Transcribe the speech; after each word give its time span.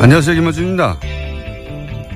안녕하세요 0.00 0.34
김호준입니다. 0.36 1.00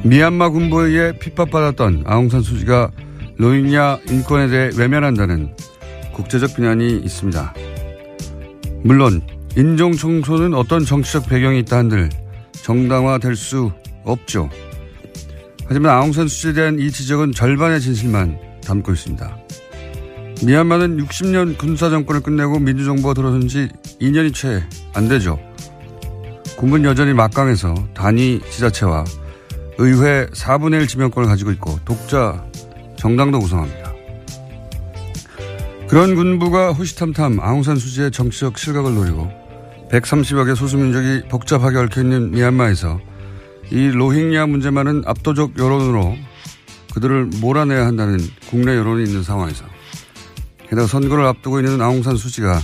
미얀마 0.05 0.51
군부에 0.51 0.89
의해 0.89 1.19
핍박받았던 1.19 2.05
아웅산 2.07 2.43
수지가 2.43 2.91
로힝야 3.37 4.01
인권에 4.09 4.49
대해 4.49 4.71
외면한다는 4.77 5.55
국제적 6.13 6.55
비난이 6.57 6.99
있습니다. 6.99 7.55
물론 8.83 9.23
인종 9.57 9.93
청소는 9.93 10.55
어떤 10.55 10.85
정치적 10.85 11.27
배경이 11.27 11.61
있다 11.61 11.79
한들 11.79 12.11
정당화될 12.53 13.35
수 13.37 13.73
없죠. 14.05 14.49
하지만 15.67 15.93
아웅산 15.97 16.29
수지에 16.29 16.53
대한 16.53 16.79
이 16.79 16.91
지적은 16.91 17.33
절반의 17.33 17.81
진실만 17.81 18.39
담고 18.65 18.93
있습니다. 18.93 19.37
미얀마는 20.45 21.05
60년 21.05 21.59
군사 21.59 21.91
정권을 21.91 22.23
끝내고 22.23 22.59
민주정부가 22.59 23.15
들어선 23.15 23.49
지 23.49 23.69
2년이 24.01 24.35
채 24.35 24.63
안 24.95 25.09
되죠. 25.09 25.39
군은 26.61 26.85
여전히 26.85 27.15
막강해서 27.15 27.75
단위 27.95 28.39
지자체와 28.51 29.05
의회 29.79 30.27
4분의 30.27 30.83
1 30.83 30.89
지명권을 30.89 31.27
가지고 31.27 31.53
있고 31.53 31.79
독자 31.87 32.45
정당도 32.97 33.41
구성합니다. 33.41 33.95
그런 35.89 36.15
군부가 36.15 36.73
호시탐탐 36.73 37.41
아웅산 37.41 37.77
수지의 37.77 38.11
정치적 38.11 38.59
실각을 38.59 38.95
노리고 38.95 39.33
130여 39.91 40.45
개 40.45 40.55
소수민족이 40.55 41.29
복잡하게 41.31 41.79
얽혀있는 41.79 42.33
미얀마에서 42.33 43.01
이 43.71 43.89
로힝야 43.89 44.45
문제만은 44.45 45.05
압도적 45.07 45.59
여론으로 45.59 46.15
그들을 46.93 47.31
몰아내야 47.41 47.87
한다는 47.87 48.19
국내 48.51 48.77
여론이 48.77 49.05
있는 49.05 49.23
상황에서 49.23 49.65
게다가 50.69 50.87
선거를 50.87 51.25
앞두고 51.25 51.61
있는 51.61 51.81
아웅산 51.81 52.17
수지가 52.17 52.61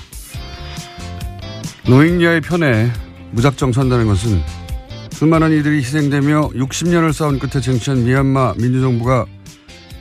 로힝야의 1.86 2.42
편에 2.42 2.92
무작정 3.36 3.72
선다는 3.72 4.06
것은 4.06 4.40
수많은 5.12 5.52
이들이 5.52 5.78
희생되며 5.78 6.48
60년을 6.54 7.12
싸운 7.12 7.38
끝에 7.38 7.60
쟁취한 7.60 8.04
미얀마 8.04 8.54
민주정부가 8.54 9.26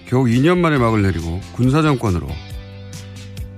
겨우 0.07 0.23
2년 0.23 0.57
만에 0.59 0.77
막을 0.77 1.01
내리고 1.01 1.41
군사정권으로 1.53 2.27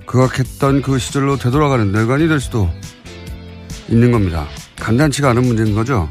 극악했던 0.08 0.82
그 0.82 0.98
시절로 0.98 1.38
되돌아가는 1.38 1.92
뇌관이 1.92 2.28
될 2.28 2.40
수도 2.40 2.68
있는 3.88 4.12
겁니다. 4.12 4.48
간단치가 4.78 5.30
않은 5.30 5.44
문제인 5.46 5.76
거죠. 5.76 6.10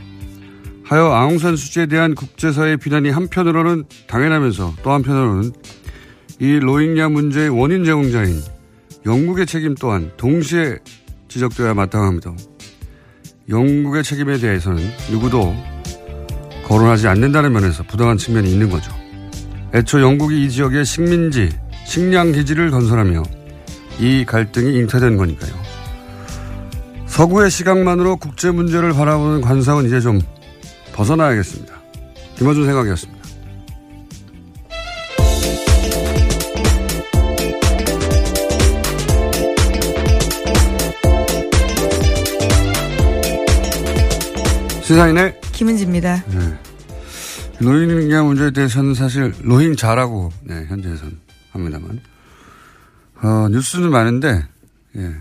하여 0.84 1.10
아웅산 1.12 1.56
수지에 1.56 1.86
대한 1.86 2.14
국제사회의 2.14 2.76
비난이 2.76 3.10
한편으로는 3.10 3.84
당연하면서 4.06 4.74
또 4.84 4.92
한편으로는 4.92 5.50
이 6.38 6.60
로힝야 6.60 7.08
문제의 7.08 7.48
원인 7.48 7.84
제공자인 7.84 8.40
영국의 9.04 9.46
책임 9.46 9.74
또한 9.74 10.12
동시에 10.16 10.78
지적되어야 11.26 11.74
마땅합니다. 11.74 12.36
영국의 13.48 14.02
책임에 14.02 14.38
대해서는 14.38 14.82
누구도 15.10 15.54
거론하지 16.66 17.06
않는다는 17.06 17.52
면에서 17.52 17.84
부당한 17.84 18.18
측면이 18.18 18.50
있는 18.50 18.68
거죠. 18.68 18.92
애초 19.74 20.00
영국이 20.00 20.44
이 20.44 20.50
지역에 20.50 20.82
식민지, 20.82 21.50
식량기지를 21.86 22.70
건설하며 22.70 23.22
이 24.00 24.24
갈등이 24.24 24.76
잉태된 24.78 25.16
거니까요. 25.16 25.52
서구의 27.06 27.50
시각만으로 27.50 28.16
국제 28.16 28.50
문제를 28.50 28.92
바라보는 28.92 29.40
관상은 29.42 29.86
이제 29.86 30.00
좀 30.00 30.20
벗어나야겠습니다. 30.92 31.72
김어준 32.36 32.66
생각이었습니다. 32.66 33.15
시사인의 44.86 45.40
김은지입니다. 45.40 46.24
네. 46.26 46.58
로힝야 47.58 48.22
문제에 48.22 48.52
대해서는 48.52 48.94
사실 48.94 49.34
로힝자라고 49.42 50.30
네, 50.44 50.64
현재에서는 50.66 51.18
합니다만 51.50 52.00
어, 53.20 53.48
뉴스는 53.48 53.90
많은데 53.90 54.46
예, 54.94 55.16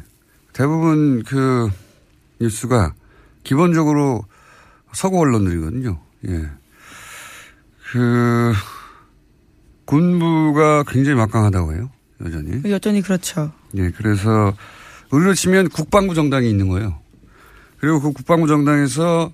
대부분 0.53 1.23
그 1.23 1.71
뉴스가 2.39 2.93
기본적으로 3.43 4.25
서구 4.93 5.19
언론들이거든요. 5.21 5.99
예. 6.27 6.49
그 7.91 8.53
군부가 9.85 10.83
굉장히 10.83 11.17
막강하다고 11.17 11.73
해요. 11.73 11.89
여전히. 12.23 12.71
여전히 12.71 13.01
그렇죠. 13.01 13.51
예, 13.77 13.89
그래서 13.89 14.53
우리로 15.09 15.33
치면 15.33 15.69
국방부 15.69 16.13
정당이 16.13 16.47
있는 16.47 16.67
거예요. 16.67 16.99
그리고 17.79 17.99
그 17.99 18.11
국방부 18.11 18.47
정당에서 18.47 19.33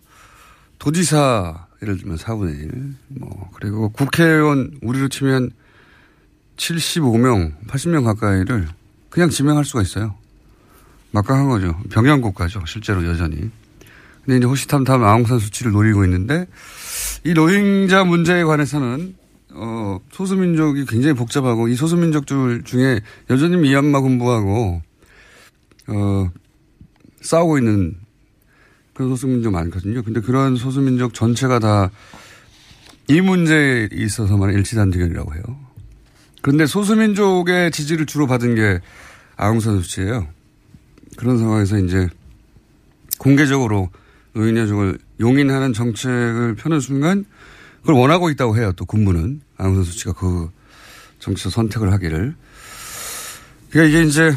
도지사 0.81 1.67
예를 1.83 1.99
들면 1.99 2.17
4분의 2.17 2.59
1, 2.59 2.95
뭐 3.19 3.51
그리고 3.53 3.89
국회의원 3.89 4.79
우리로 4.81 5.09
치면 5.09 5.51
75명, 6.57 7.53
80명 7.67 8.03
가까이를 8.03 8.67
그냥 9.11 9.29
지명할 9.29 9.63
수가 9.63 9.83
있어요. 9.83 10.15
막강한 11.11 11.49
거죠. 11.49 11.79
병영 11.91 12.21
국가죠. 12.21 12.63
실제로 12.65 13.05
여전히. 13.05 13.51
근데 14.25 14.37
이제 14.37 14.47
호시탐탐 14.47 15.03
아웅산 15.03 15.37
수치를 15.37 15.71
노리고 15.71 16.03
있는데 16.05 16.47
이 17.23 17.35
로힝자 17.35 18.03
문제에 18.03 18.43
관해서는 18.43 19.15
어 19.51 19.99
소수민족이 20.11 20.87
굉장히 20.87 21.13
복잡하고 21.13 21.67
이 21.67 21.75
소수민족들 21.75 22.63
중에 22.63 23.01
여전히 23.29 23.57
미얀마 23.57 24.01
군부하고 24.01 24.81
어 25.89 26.31
싸우고 27.21 27.59
있는 27.59 27.97
그런 29.01 29.09
소수민족 29.09 29.53
많거든요. 29.53 30.03
근데 30.03 30.21
그런 30.21 30.55
소수민족 30.55 31.13
전체가 31.13 31.59
다 31.59 31.91
이 33.11 33.19
문제에 33.19 33.89
있어서만 33.91 34.53
일치단결이라고 34.53 35.35
해요. 35.35 35.43
그런데 36.41 36.65
소수민족의 36.65 37.71
지지를 37.71 38.05
주로 38.05 38.25
받은 38.25 38.55
게 38.55 38.79
아웅산 39.35 39.81
수치예요. 39.81 40.27
그런 41.17 41.37
상황에서 41.37 41.77
이제 41.77 42.07
공개적으로 43.17 43.89
노인야족을 44.33 44.97
용인하는 45.19 45.73
정책을 45.73 46.55
펴는 46.55 46.79
순간 46.79 47.25
그걸 47.81 47.95
원하고 47.95 48.29
있다고 48.29 48.57
해요. 48.57 48.71
또 48.77 48.85
군부는 48.85 49.41
아웅산 49.57 49.83
수치가 49.83 50.13
그 50.13 50.49
정치적 51.19 51.51
선택을 51.51 51.91
하기를. 51.91 52.33
그러니까 53.71 53.97
이게 53.97 54.07
이제 54.07 54.33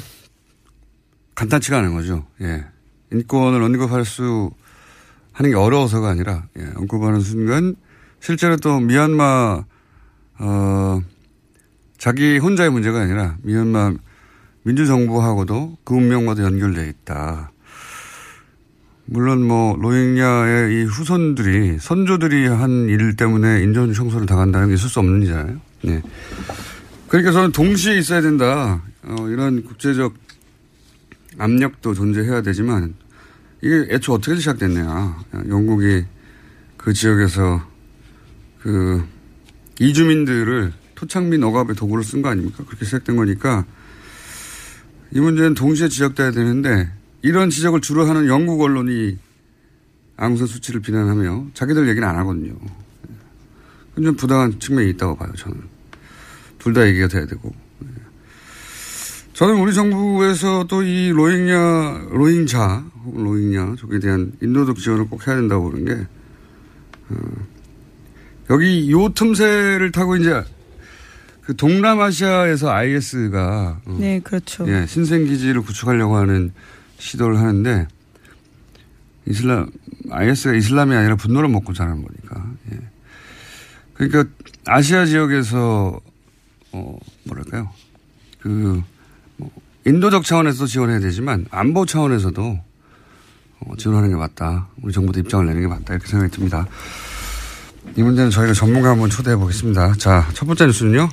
간단치가 1.36 1.78
않은 1.78 1.94
거죠. 1.94 2.26
예. 2.40 2.64
인권을 3.14 3.62
언급할 3.62 4.04
수 4.04 4.50
하는 5.32 5.50
게 5.50 5.56
어려워서가 5.56 6.08
아니라 6.10 6.44
예. 6.58 6.68
언급하는 6.76 7.20
순간 7.20 7.74
실제로 8.20 8.56
또 8.56 8.80
미얀마 8.80 9.64
어 10.38 11.02
자기 11.98 12.38
혼자의 12.38 12.70
문제가 12.70 13.00
아니라 13.00 13.36
미얀마 13.42 13.94
민주정부하고도 14.62 15.78
그 15.84 15.94
운명과도 15.94 16.42
연결돼 16.42 16.88
있다. 16.88 17.50
물론 19.06 19.46
뭐 19.46 19.76
로힝야의 19.76 20.74
이 20.74 20.84
후손들이 20.84 21.78
선조들이 21.78 22.46
한 22.46 22.88
일 22.88 23.16
때문에 23.16 23.62
인전 23.62 23.92
청소를 23.92 24.26
당한다는 24.26 24.68
게 24.68 24.74
있을 24.74 24.88
수 24.88 24.98
없는 25.00 25.18
일이잖아요. 25.22 25.60
네. 25.82 26.02
그러니까 27.08 27.32
저는 27.32 27.52
동시에 27.52 27.98
있어야 27.98 28.22
된다. 28.22 28.82
어, 29.02 29.28
이런 29.28 29.62
국제적 29.62 30.14
압력도 31.36 31.92
존재해야 31.92 32.40
되지만 32.40 32.94
이게 33.64 33.86
애초 33.88 34.12
어떻게 34.12 34.36
시작됐냐. 34.36 35.24
영국이 35.48 36.04
그 36.76 36.92
지역에서 36.92 37.66
그 38.60 39.02
이주민들을 39.80 40.70
토착 40.94 41.24
민 41.24 41.42
억압의 41.42 41.74
도구로 41.74 42.02
쓴 42.02 42.20
거 42.20 42.28
아닙니까? 42.28 42.62
그렇게 42.66 42.84
시작된 42.84 43.16
거니까 43.16 43.64
이 45.12 45.18
문제는 45.18 45.54
동시에 45.54 45.88
지적돼야 45.88 46.32
되는데 46.32 46.90
이런 47.22 47.48
지적을 47.48 47.80
주로 47.80 48.06
하는 48.06 48.26
영국 48.26 48.60
언론이 48.60 49.16
앙선 50.18 50.46
수치를 50.46 50.82
비난하며 50.82 51.46
자기들 51.54 51.88
얘기는 51.88 52.06
안 52.06 52.16
하거든요. 52.16 52.54
좀 53.96 54.14
부당한 54.14 54.60
측면이 54.60 54.90
있다고 54.90 55.16
봐요, 55.16 55.32
저는. 55.38 55.58
둘 56.58 56.74
다 56.74 56.86
얘기가 56.86 57.08
돼야 57.08 57.26
되고. 57.26 57.54
저는 59.34 59.56
우리 59.56 59.74
정부에서 59.74 60.64
또이 60.68 61.10
로힝야, 61.10 62.06
로힝자, 62.10 62.84
혹은 63.04 63.24
로힝야족에 63.24 63.98
대한 63.98 64.32
인도적 64.40 64.78
지원을 64.78 65.08
꼭 65.08 65.26
해야 65.26 65.34
된다고 65.34 65.70
보는 65.70 65.84
게, 65.84 66.06
어, 67.10 67.16
여기 68.50 68.92
요 68.92 69.08
틈새를 69.08 69.90
타고 69.90 70.16
이제 70.16 70.44
그 71.42 71.56
동남아시아에서 71.56 72.70
IS가 72.70 73.80
어, 73.84 73.96
네, 73.98 74.20
그렇죠. 74.20 74.66
예, 74.68 74.86
신생 74.86 75.24
기지를 75.24 75.62
구축하려고 75.62 76.16
하는 76.16 76.52
시도를 76.98 77.38
하는데 77.38 77.88
이슬람 79.26 79.68
IS가 80.10 80.54
이슬람이 80.54 80.94
아니라 80.94 81.16
분노를 81.16 81.48
먹고 81.48 81.72
자라는 81.72 82.04
거니까. 82.04 82.46
예. 82.72 82.78
그러니까 83.94 84.24
아시아 84.66 85.04
지역에서 85.04 86.00
어 86.72 86.98
뭐랄까요? 87.24 87.70
그 88.40 88.48
뭐, 88.48 88.84
인도적 89.86 90.24
차원에서 90.24 90.66
지원해야 90.66 91.00
되지만 91.00 91.46
안보 91.50 91.84
차원에서도 91.84 92.58
어, 93.60 93.76
지원하는 93.76 94.10
게 94.10 94.16
맞다. 94.16 94.68
우리 94.82 94.92
정부도 94.92 95.20
입장을 95.20 95.44
내는 95.46 95.60
게 95.60 95.68
맞다. 95.68 95.94
이렇게 95.94 96.06
생각이 96.08 96.32
듭니다. 96.32 96.66
이 97.96 98.02
문제는 98.02 98.30
저희가 98.30 98.54
전문가 98.54 98.90
한번 98.90 99.10
초대해 99.10 99.36
보겠습니다. 99.36 99.94
자, 99.94 100.26
첫 100.34 100.46
번째 100.46 100.66
뉴스는요. 100.66 101.08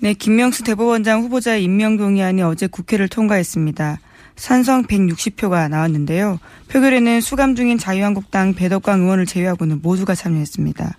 네, 0.00 0.14
김명수 0.14 0.64
대법원장 0.64 1.22
후보자 1.22 1.56
임명 1.56 1.96
동의안이 1.96 2.42
어제 2.42 2.66
국회를 2.66 3.08
통과했습니다. 3.08 3.98
산성 4.36 4.84
160표가 4.86 5.68
나왔는데요. 5.68 6.38
표결에는 6.68 7.20
수감 7.20 7.54
중인 7.54 7.78
자유한국당 7.78 8.54
배덕광 8.54 9.02
의원을 9.02 9.26
제외하고는 9.26 9.80
모두가 9.82 10.14
참여했습니다. 10.14 10.96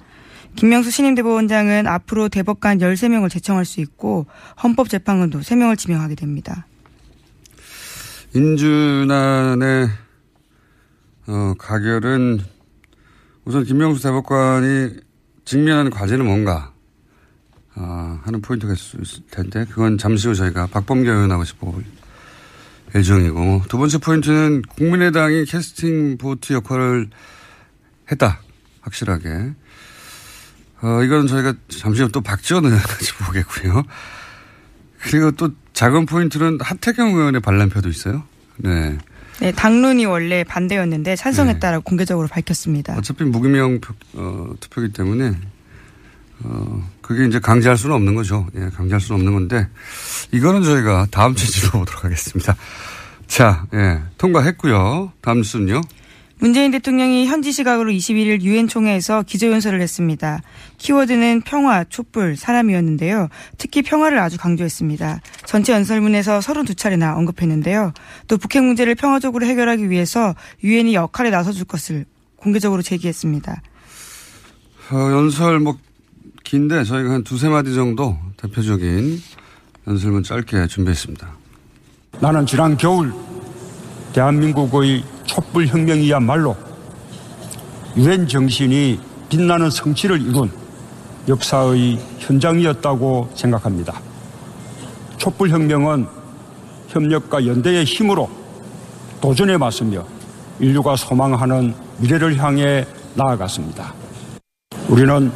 김명수 0.56 0.92
신임 0.92 1.16
대법원장은 1.16 1.88
앞으로 1.88 2.30
대법관 2.30 2.78
13명을 2.78 3.30
제청할 3.30 3.66
수 3.66 3.82
있고 3.82 4.28
헌법재판관도 4.62 5.40
3명을 5.40 5.78
지명하게 5.78 6.16
됩니다. 6.16 6.68
인준안의 8.36 9.90
어, 11.28 11.54
가결은 11.58 12.40
우선 13.46 13.64
김명수 13.64 14.02
대법관이 14.02 14.96
직면하는 15.46 15.92
과제는 15.92 16.26
뭔가 16.26 16.74
어, 17.76 18.20
하는 18.24 18.42
포인트가 18.42 18.74
있을 18.74 19.22
텐데 19.30 19.66
그건 19.70 19.98
잠시 19.98 20.28
후 20.28 20.36
저희가 20.36 20.68
박범계 20.68 21.10
의원하고 21.10 21.44
짚어볼 21.44 21.84
예정이고 22.96 23.64
두 23.70 23.78
번째 23.78 23.98
포인트는 24.00 24.62
국민의당이 24.64 25.46
캐스팅 25.46 26.18
보트 26.18 26.54
역할을 26.54 27.10
했다 28.12 28.40
확실하게. 28.82 29.54
어, 30.82 31.02
이건 31.04 31.28
저희가 31.28 31.54
잠시 31.70 32.02
후 32.02 32.10
또 32.10 32.22
박지원 32.22 32.66
의원까지 32.66 33.14
보겠고요. 33.26 33.84
그리고 35.00 35.32
또 35.32 35.50
작은 35.74 36.06
포인트는 36.06 36.60
하태경 36.62 37.16
의원의 37.16 37.42
반란표도 37.42 37.90
있어요 37.90 38.24
네. 38.58 38.98
네, 39.40 39.52
당론이 39.52 40.06
원래 40.06 40.44
반대였는데 40.44 41.16
찬성했다라고 41.16 41.84
네. 41.84 41.90
공개적으로 41.90 42.28
밝혔습니다. 42.28 42.96
어차피 42.98 43.24
무기명 43.24 43.80
어, 44.14 44.54
투표기 44.60 44.94
때문에 44.94 45.34
어, 46.44 46.90
그게 47.02 47.26
이제 47.26 47.40
강제할 47.40 47.78
수는 47.78 47.96
없는 47.96 48.16
거죠. 48.16 48.48
예, 48.56 48.70
강제할 48.70 49.00
수는 49.00 49.20
없는 49.20 49.34
건데, 49.34 49.68
이거는 50.32 50.64
저희가 50.64 51.08
다음 51.12 51.36
주에 51.36 51.48
짚어보도록 51.48 52.04
하겠습니다. 52.04 52.56
자, 53.28 53.66
예, 53.74 54.02
통과했고요. 54.18 55.12
다음 55.22 55.38
뉴스는요. 55.38 55.82
문재인 56.44 56.72
대통령이 56.72 57.26
현지 57.26 57.54
시각으로 57.54 57.90
21일 57.90 58.42
유엔 58.42 58.68
총회에서 58.68 59.24
기조연설을 59.24 59.80
했습니다. 59.80 60.42
키워드는 60.78 61.44
평화, 61.46 61.86
촛불, 61.86 62.36
사람이었는데요. 62.36 63.30
특히 63.58 63.82
평화를 63.82 64.20
아주 64.20 64.38
강조했습니다. 64.38 65.22
전체 65.46 65.72
연설문에서 65.72 66.40
32차례나 66.40 67.16
언급했는데요. 67.16 67.94
또 68.28 68.36
북핵 68.36 68.62
문제를 68.62 68.96
평화적으로 68.96 69.46
해결하기 69.46 69.90
위해서 69.90 70.36
유엔이 70.66 70.96
역할에 70.96 71.30
나서줄 71.30 71.64
것을 71.64 72.04
공개적으로 72.36 72.82
제기했습니다. 72.82 73.62
어, 74.92 74.96
연설 75.14 75.62
뭐 75.62 75.78
긴데 76.44 76.84
저희가 76.84 77.12
한 77.12 77.24
두세 77.24 77.48
마디 77.48 77.74
정도 77.74 78.18
대표적인 78.36 79.18
연설문 79.88 80.24
짧게 80.24 80.68
준비했습니다. 80.68 81.26
나는 82.20 82.46
지난 82.46 82.76
겨울 82.76 83.14
대한민국의 84.12 85.06
촛불 85.34 85.66
혁명이야말로 85.66 86.56
유엔 87.98 88.28
정신이 88.28 89.00
빛나는 89.30 89.72
성취를 89.72 90.22
이룬 90.22 90.52
역사의 91.28 91.98
현장이었다고 92.20 93.32
생각합니다. 93.34 94.00
촛불 95.18 95.50
혁명은 95.50 96.06
협력과 96.90 97.48
연대의 97.48 97.84
힘으로 97.86 98.30
도전해 99.22 99.58
맞으며 99.58 100.06
인류가 100.60 100.96
소망하는 100.96 101.74
미래를 101.98 102.38
향해 102.38 102.86
나아갔습니다. 103.16 103.92
우리는 104.88 105.32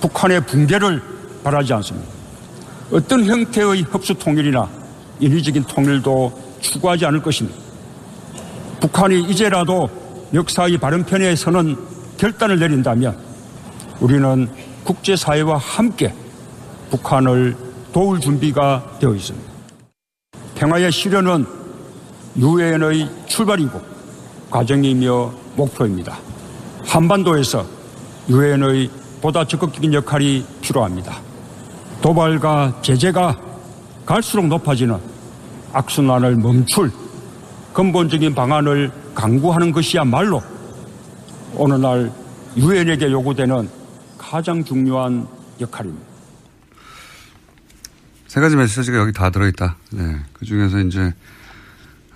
북한의 0.00 0.46
붕괴를 0.46 1.02
바라지 1.42 1.72
않습니다. 1.72 2.08
어떤 2.92 3.24
형태의 3.24 3.82
흡수 3.82 4.14
통일이나 4.14 4.68
인위적인 5.18 5.64
통일도 5.64 6.60
추구하지 6.60 7.06
않을 7.06 7.20
것입니다. 7.20 7.61
북한이 8.82 9.20
이제라도 9.30 9.88
역사의 10.34 10.76
바른 10.78 11.04
편에 11.04 11.36
서는 11.36 11.76
결단을 12.16 12.58
내린다면 12.58 13.16
우리는 14.00 14.50
국제사회와 14.82 15.56
함께 15.56 16.12
북한을 16.90 17.56
도울 17.92 18.18
준비가 18.18 18.84
되어 18.98 19.14
있습니다. 19.14 19.52
평화의 20.56 20.90
실현은 20.90 21.46
유엔의 22.36 23.08
출발이고 23.28 23.80
과정이며 24.50 25.32
목표입니다. 25.54 26.18
한반도에서 26.84 27.64
유엔의 28.28 28.90
보다 29.20 29.44
적극적인 29.44 29.94
역할이 29.94 30.44
필요합니다. 30.60 31.20
도발과 32.00 32.80
제재가 32.82 33.38
갈수록 34.04 34.48
높아지는 34.48 34.98
악순환을 35.72 36.34
멈출 36.34 36.90
근본적인 37.72 38.34
방안을 38.34 38.90
강구하는 39.14 39.72
것이야말로 39.72 40.42
오늘날 41.54 42.12
유엔에게 42.56 43.10
요구되는 43.10 43.68
가장 44.18 44.64
중요한 44.64 45.26
역할입니다. 45.60 46.12
세 48.26 48.40
가지 48.40 48.56
메시지가 48.56 48.98
여기 48.98 49.12
다 49.12 49.30
들어있다. 49.30 49.76
네. 49.90 50.16
그 50.32 50.46
중에서 50.46 50.80
이제, 50.80 51.12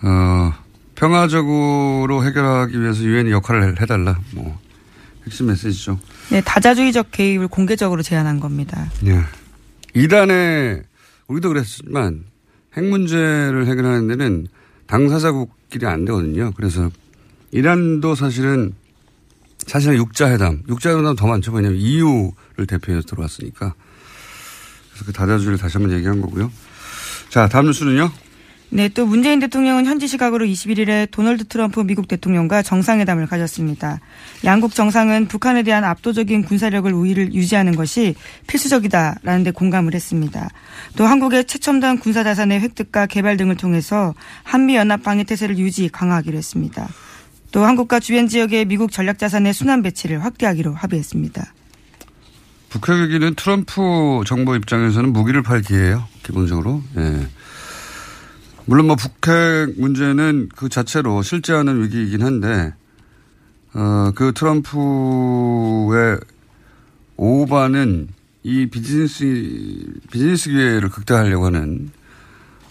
어, 0.03 0.53
평화적으로 0.95 2.25
해결하기 2.25 2.81
위해서 2.81 3.03
유엔이 3.03 3.31
역할을 3.33 3.81
해달라. 3.81 4.19
뭐, 4.33 4.59
핵심 5.27 5.47
메시지죠. 5.47 5.99
네, 6.31 6.41
다자주의적 6.41 7.11
개입을 7.11 7.49
공개적으로 7.49 8.03
제안한 8.03 8.41
겁니다. 8.41 8.91
네. 9.03 9.21
이단에, 9.95 10.83
우리도 11.27 11.51
그랬지만, 11.51 12.25
핵 12.77 12.85
문제를 12.85 13.67
해결하는 13.67 14.09
데는 14.09 14.49
당사자국끼리 14.87 15.87
안 15.87 16.05
되거든요. 16.05 16.53
그래서 16.57 16.91
이란도 17.51 18.15
사실은 18.15 18.75
사실은 19.67 19.97
육자회담, 19.97 20.63
육자회담 20.69 21.17
더 21.17 21.27
많죠. 21.27 21.53
왜냐하면 21.53 21.81
EU를 21.81 22.67
대표해서 22.69 23.07
들어왔으니까. 23.07 23.75
그래서 24.91 25.05
그 25.05 25.13
다자주의를 25.13 25.59
다시 25.59 25.79
한번 25.79 25.97
얘기한 25.97 26.21
거고요. 26.21 26.51
자, 27.29 27.49
다음 27.49 27.67
뉴스는요. 27.67 28.11
네, 28.69 28.89
또 28.89 29.07
문재인 29.07 29.39
대통령은 29.39 29.87
현지 29.87 30.09
시각으로 30.09 30.45
21일에 30.45 31.09
도널드 31.11 31.45
트럼프 31.45 31.81
미국 31.81 32.09
대통령과 32.09 32.63
정상회담을 32.63 33.27
가졌습니다. 33.27 34.01
양국 34.45 34.75
정상은 34.75 35.27
북한에 35.29 35.63
대한 35.63 35.85
압도적인 35.85 36.43
군사력을 36.45 36.93
우위를 36.93 37.33
유지하는 37.33 37.77
것이 37.77 38.17
필수적이다라는 38.49 39.45
데 39.45 39.51
공감을 39.53 39.95
했습니다. 39.95 40.49
또 40.97 41.07
한국의 41.07 41.45
최첨단 41.45 41.99
군사자산의 41.99 42.61
획득과 42.61 43.07
개발 43.07 43.37
등을 43.37 43.57
통해서 43.57 44.15
한미연합 44.43 45.03
방위 45.05 45.25
태세를 45.25 45.59
유지 45.59 45.89
강화하기로 45.89 46.37
했습니다. 46.37 46.89
또 47.53 47.65
한국과 47.65 48.01
주변 48.01 48.27
지역의 48.27 48.65
미국 48.65 48.91
전략자산의 48.91 49.55
순환 49.55 49.83
배치를 49.83 50.25
확대하기로 50.25 50.75
합의했습니다. 50.75 51.55
북핵 52.69 53.01
얘기는 53.01 53.35
트럼프 53.37 54.25
정부 54.27 54.57
입장에서는 54.57 55.13
무기를 55.13 55.43
팔 55.43 55.63
기회예요. 55.63 56.05
기본적으로. 56.25 56.83
예. 56.99 57.27
물론 58.67 58.87
뭐 58.89 58.97
북핵 58.97 59.81
문제는 59.81 60.51
그 60.55 60.69
자체로 60.69 61.23
실제하는 61.23 61.83
위기이긴 61.83 62.23
한데 62.23 62.75
어, 63.75 64.11
그 64.15 64.33
트럼프의 64.35 66.19
오바는 67.17 68.09
이 68.43 68.67
비즈니스 68.67 69.25
비즈니스 70.11 70.51
기회를 70.51 70.89
극대화하려고 70.89 71.47
하는 71.47 71.91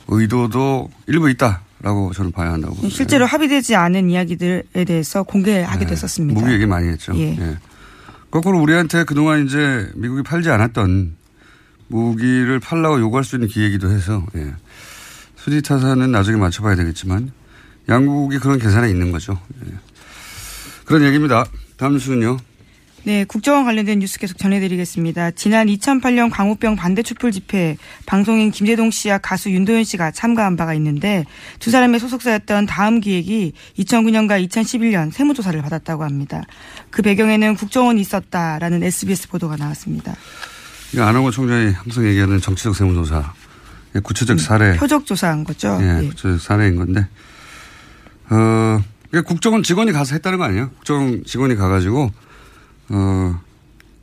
의도도 0.07 0.89
일부 1.07 1.29
있다라고 1.29 2.13
저는 2.13 2.31
봐야 2.31 2.51
한다고. 2.53 2.75
봅니다. 2.75 2.95
실제로 2.95 3.25
합의되지 3.25 3.75
않은 3.75 4.09
이야기들에 4.09 4.85
대해서 4.85 5.23
공개하게 5.23 5.85
됐었습니다. 5.85 6.39
무기 6.39 6.53
얘기 6.53 6.65
많이 6.65 6.87
했죠. 6.89 7.13
예. 7.15 7.37
예. 7.39 7.57
거꾸로 8.29 8.61
우리한테 8.61 9.03
그동안 9.05 9.45
이제 9.45 9.89
미국이 9.95 10.21
팔지 10.23 10.49
않았던 10.49 11.15
무기를 11.87 12.59
팔라고 12.59 12.99
요구할 12.99 13.23
수 13.23 13.35
있는 13.35 13.47
기회이기도 13.47 13.89
해서 13.91 14.25
예. 14.35 14.53
수지 15.45 15.61
타산은 15.61 16.11
나중에 16.11 16.37
맞춰봐야 16.37 16.75
되겠지만 16.75 17.31
양국이 17.87 18.39
그런 18.39 18.57
계산에 18.57 18.89
있는 18.89 19.11
거죠. 19.11 19.39
예. 19.67 19.73
그런 20.85 21.03
얘기입니다. 21.03 21.45
다음 21.77 21.93
뉴스는요. 21.93 22.37
네, 23.03 23.25
국정원 23.25 23.63
관련된 23.63 23.99
뉴스 23.99 24.17
계속 24.17 24.39
전해드리겠습니다. 24.39 25.29
지난 25.31 25.67
2008년 25.67 26.31
광우병 26.31 26.75
반대 26.75 27.03
촛불 27.03 27.31
집회 27.31 27.77
방송인 28.07 28.49
김재동 28.49 28.89
씨와 28.89 29.19
가수 29.19 29.51
윤도현 29.51 29.83
씨가 29.83 30.09
참가한 30.09 30.55
바가 30.55 30.73
있는데 30.73 31.25
두 31.59 31.69
사람의 31.69 31.99
소속사였던 31.99 32.65
다음 32.65 32.99
기획이 32.99 33.53
2009년과 33.77 34.43
2011년 34.49 35.11
세무조사를 35.11 35.61
받았다고 35.61 36.03
합니다. 36.03 36.41
그 36.89 37.03
배경에는 37.03 37.53
국정원이 37.53 38.01
있었다라는 38.01 38.81
SBS 38.81 39.27
보도가 39.27 39.57
나왔습니다. 39.57 40.15
이거 40.91 41.03
안홍호 41.03 41.29
총장이 41.29 41.71
항상 41.71 42.07
얘기하는 42.07 42.41
정치적 42.41 42.75
세무조사. 42.75 43.44
예, 43.95 43.99
구체적 43.99 44.39
사례. 44.39 44.71
음, 44.71 44.77
표적 44.77 45.05
조사한 45.05 45.43
거죠. 45.43 45.77
예, 45.81 46.03
예. 46.03 46.07
구체적 46.07 46.39
사례인 46.39 46.75
건데. 46.75 47.07
어, 48.29 48.83
이게 49.09 49.21
국정원 49.21 49.63
직원이 49.63 49.91
가서 49.91 50.15
했다는 50.15 50.37
거 50.37 50.43
아니에요? 50.43 50.69
국정원 50.71 51.23
직원이 51.25 51.55
가가지고, 51.55 52.11
어, 52.89 53.39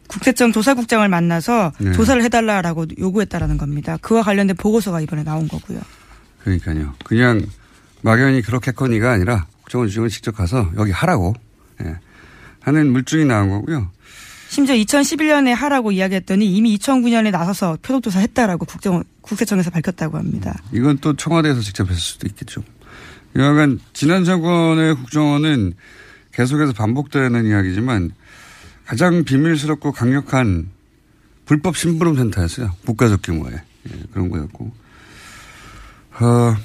국세청 0.07 0.53
조사국장을 0.53 1.07
만나서 1.09 1.73
네. 1.79 1.93
조사를 1.93 2.23
해달라라고 2.23 2.87
요구했다라는 2.99 3.57
겁니다. 3.59 3.97
그와 4.01 4.23
관련된 4.23 4.57
보고서가 4.57 5.01
이번에 5.01 5.25
나온 5.25 5.49
거고요. 5.49 5.81
그러니까요. 6.41 6.95
그냥 7.05 7.43
막연히 8.03 8.43
그렇겠거니가 8.43 9.11
아니라 9.13 9.47
국정원 9.63 9.89
직원이 9.89 10.11
직접 10.11 10.37
가서 10.37 10.71
여기 10.77 10.91
하라고, 10.91 11.35
예, 11.85 11.99
하는 12.61 12.93
물증이 12.93 13.25
나온 13.25 13.51
거고요. 13.51 13.91
심지어 14.53 14.75
2011년에 14.75 15.55
하라고 15.55 15.93
이야기했더니 15.93 16.47
이미 16.47 16.77
2009년에 16.77 17.31
나서서 17.31 17.79
표적조사 17.81 18.21
했다라고 18.21 18.67
국정원, 18.67 19.03
국세청에서 19.23 19.71
밝혔다고 19.71 20.19
합니다. 20.19 20.63
이건 20.75 20.99
또 20.99 21.17
청와대에서 21.17 21.63
직접 21.63 21.89
했을 21.89 21.99
수도 21.99 22.27
있겠죠. 22.27 22.63
여하간 23.35 23.81
지난 23.95 24.25
정권의 24.25 24.95
국정원은 24.97 25.73
계속해서 26.33 26.75
반복되는 26.75 27.47
이야기지만 27.47 28.11
가장 28.85 29.25
비밀스럽고 29.25 29.93
강력한 29.93 30.69
불법 31.47 31.75
심부름 31.79 32.17
센터였어요. 32.17 32.73
국가적 32.85 33.23
규모의 33.23 33.55
예, 33.55 34.03
그런 34.13 34.29
거였고. 34.29 34.71
어, 36.21 36.57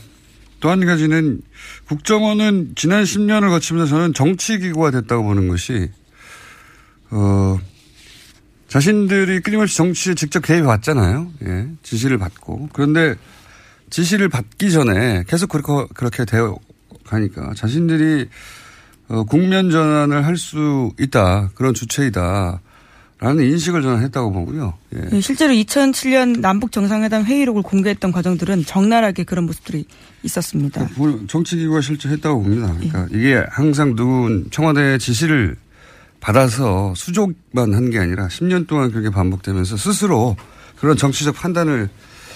또 0.60 0.70
한 0.70 0.86
가지는 0.86 1.40
국정원은 1.88 2.74
지난 2.76 3.06
10년을 3.06 3.48
거치면서 3.48 3.90
저는 3.90 4.14
정치기구가 4.14 4.92
됐다고 4.92 5.24
보는 5.24 5.48
것이 5.48 5.90
어, 7.12 7.58
자신들이 8.68 9.40
끊임없이 9.42 9.78
정치에 9.78 10.14
직접 10.14 10.42
개입해 10.42 10.66
왔잖아요. 10.66 11.32
예, 11.46 11.68
지시를 11.84 12.18
받고. 12.18 12.70
그런데 12.74 13.16
지시를 13.90 14.28
받기 14.30 14.72
전에 14.72 15.24
계속 15.28 15.50
그렇게, 15.50 15.88
그렇게 15.94 16.26
되어 16.26 16.58
가니까 17.06 17.54
자신들이 17.56 18.28
어, 19.10 19.24
국면 19.24 19.70
전환을 19.72 20.26
할 20.26 20.36
수 20.36 20.92
있다. 21.00 21.50
그런 21.56 21.74
주체이다. 21.74 22.60
라는 23.20 23.46
인식을 23.46 23.82
저는 23.82 24.04
했다고 24.04 24.32
보고요. 24.32 24.74
예. 24.96 25.10
예, 25.12 25.22
실제로 25.22 25.52
2007년 25.54 26.40
남북 26.40 26.72
정상회담 26.72 27.24
회의록을 27.24 27.64
공개했던 27.64 28.12
과정들은 28.12 28.66
적나라하게 28.66 29.24
그런 29.24 29.46
모습들이 29.48 29.86
있었습니다. 30.22 30.88
뭐 30.98 31.20
정치기구가 31.28 31.82
실제 31.82 32.10
했다고 32.10 32.44
봅니다. 32.44 32.72
그러니까 32.76 33.08
이게 33.12 33.44
항상 33.50 33.96
누군 33.96 34.46
청와대의 34.52 35.00
지시를 35.00 35.56
받아서 36.20 36.94
수족만 36.96 37.74
한 37.74 37.90
게 37.90 38.00
아니라 38.00 38.28
10년 38.28 38.68
동안 38.68 38.92
그렇게 38.92 39.10
반복되면서 39.10 39.78
스스로 39.78 40.36
그런 40.80 40.98
정치적 40.98 41.36
판단을 41.36 41.90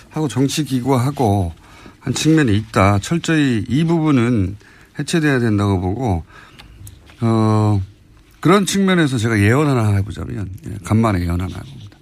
하고 0.09 0.27
정치 0.27 0.63
기구화하고 0.63 1.53
한 1.99 2.13
측면이 2.13 2.55
있다. 2.57 2.99
철저히 2.99 3.63
이 3.67 3.83
부분은 3.83 4.57
해체돼야 4.99 5.39
된다고 5.39 5.79
보고 5.79 6.23
어 7.21 7.81
그런 8.39 8.65
측면에서 8.65 9.17
제가 9.17 9.39
예언 9.39 9.67
하나 9.67 9.95
해보자면 9.97 10.49
예, 10.67 10.77
간만에 10.83 11.21
예언 11.21 11.39
하나 11.41 11.53
해봅니다. 11.55 11.97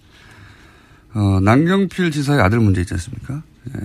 어, 1.13 1.39
남경필 1.41 2.11
지사의 2.11 2.39
아들 2.41 2.59
문제 2.59 2.81
있지 2.81 2.93
않습니까? 2.93 3.41
예. 3.75 3.81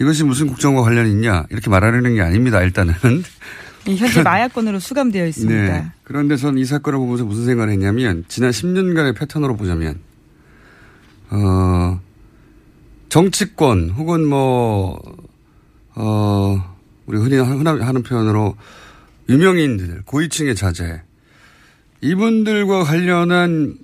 이것이 0.00 0.24
무슨 0.24 0.48
국정과 0.48 0.82
관련이 0.82 1.10
있냐 1.12 1.44
이렇게 1.50 1.70
말하려는 1.70 2.14
게 2.14 2.22
아닙니다. 2.22 2.60
일단은 2.62 2.94
예, 3.04 3.22
현재 3.94 4.22
마약건으로 4.22 4.78
수감되어 4.78 5.26
있습니다. 5.26 5.72
네. 5.72 5.86
그런데 6.02 6.36
저는 6.36 6.58
이 6.58 6.64
사건을 6.64 6.98
보면서 6.98 7.24
무슨 7.24 7.44
생각을 7.44 7.72
했냐면 7.72 8.24
지난 8.28 8.50
10년간의 8.50 9.16
패턴으로 9.16 9.56
보자면 9.56 10.00
어 11.30 12.00
정치권 13.08 13.90
혹은 13.90 14.26
뭐 14.26 15.00
어, 15.96 16.76
우리 17.06 17.18
흔히 17.18 17.36
하는 17.36 18.02
표현으로 18.02 18.56
유명인들 19.28 20.02
고위층의 20.04 20.54
자제 20.54 21.02
이분들과 22.02 22.84
관련한 22.84 23.78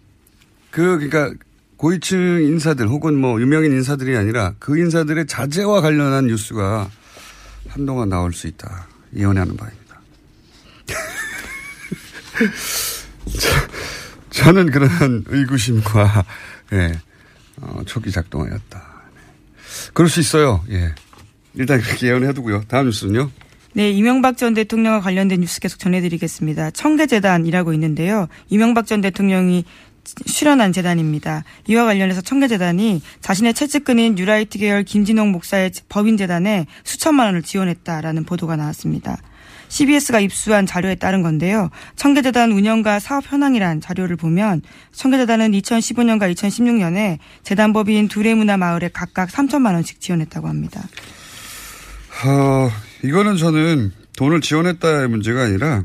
그 0.71 0.99
그러니까 0.99 1.33
고위층 1.77 2.43
인사들 2.45 2.89
혹은 2.89 3.17
뭐 3.17 3.41
유명인 3.41 3.73
인사들이 3.73 4.17
아니라 4.17 4.55
그 4.59 4.79
인사들의 4.79 5.27
자제와 5.27 5.81
관련한 5.81 6.27
뉴스가 6.27 6.89
한동안 7.69 8.09
나올 8.09 8.33
수 8.33 8.47
있다 8.47 8.87
예언하는 9.17 9.57
바입니다. 9.57 9.82
저 14.31 14.53
는 14.53 14.71
그런 14.71 15.25
의구심과 15.29 16.25
예, 16.73 16.93
어, 17.61 17.83
초기 17.87 18.11
작동하였다. 18.11 18.83
그럴 19.93 20.09
수 20.09 20.21
있어요. 20.21 20.65
예. 20.71 20.95
일단 21.55 21.81
그렇게 21.81 22.09
예언해두고요. 22.09 22.63
다음 22.67 22.87
뉴스는요. 22.87 23.31
네, 23.75 23.91
이명박 23.91 24.37
전 24.37 24.55
대통령과 24.55 25.01
관련된 25.01 25.41
뉴스 25.41 25.61
계속 25.61 25.79
전해드리겠습니다. 25.79 26.71
청계재단이라고 26.73 27.73
있는데요. 27.75 28.29
이명박 28.49 28.87
전 28.87 29.01
대통령이 29.01 29.65
출연한 30.27 30.73
재단입니다. 30.73 31.45
이와 31.69 31.85
관련해서 31.85 32.21
청계재단이 32.23 33.03
자신의 33.21 33.55
채찍근인 33.55 34.17
뉴라이트 34.17 34.59
계열 34.59 34.83
김진홍 34.83 35.31
목사의 35.31 35.71
법인재단에 35.89 36.67
수천만 36.85 37.27
원을 37.27 37.43
지원했다라는 37.43 38.25
보도가 38.25 38.57
나왔습니다. 38.57 39.19
CBS가 39.73 40.21
입수한 40.21 40.67
자료에 40.67 40.95
따른 40.97 41.23
건데요. 41.23 41.71
청계재단 41.97 42.53
운영과 42.53 42.99
사업 42.99 43.25
현황이란 43.27 43.81
자료를 43.81 44.17
보면 44.17 44.61
청계재단은 44.93 45.53
2015년과 45.53 46.31
2016년에 46.35 47.19
재단법인 47.43 48.09
두레문화 48.09 48.59
마을에 48.59 48.91
각각 48.93 49.31
3천만 49.31 49.73
원씩 49.73 49.99
지원했다고 49.99 50.47
합니다. 50.47 50.83
어, 52.27 52.71
이거는 53.03 53.39
저는 53.39 53.93
돈을 54.19 54.43
지원했다의 54.43 55.09
문제가 55.09 55.45
아니라 55.45 55.85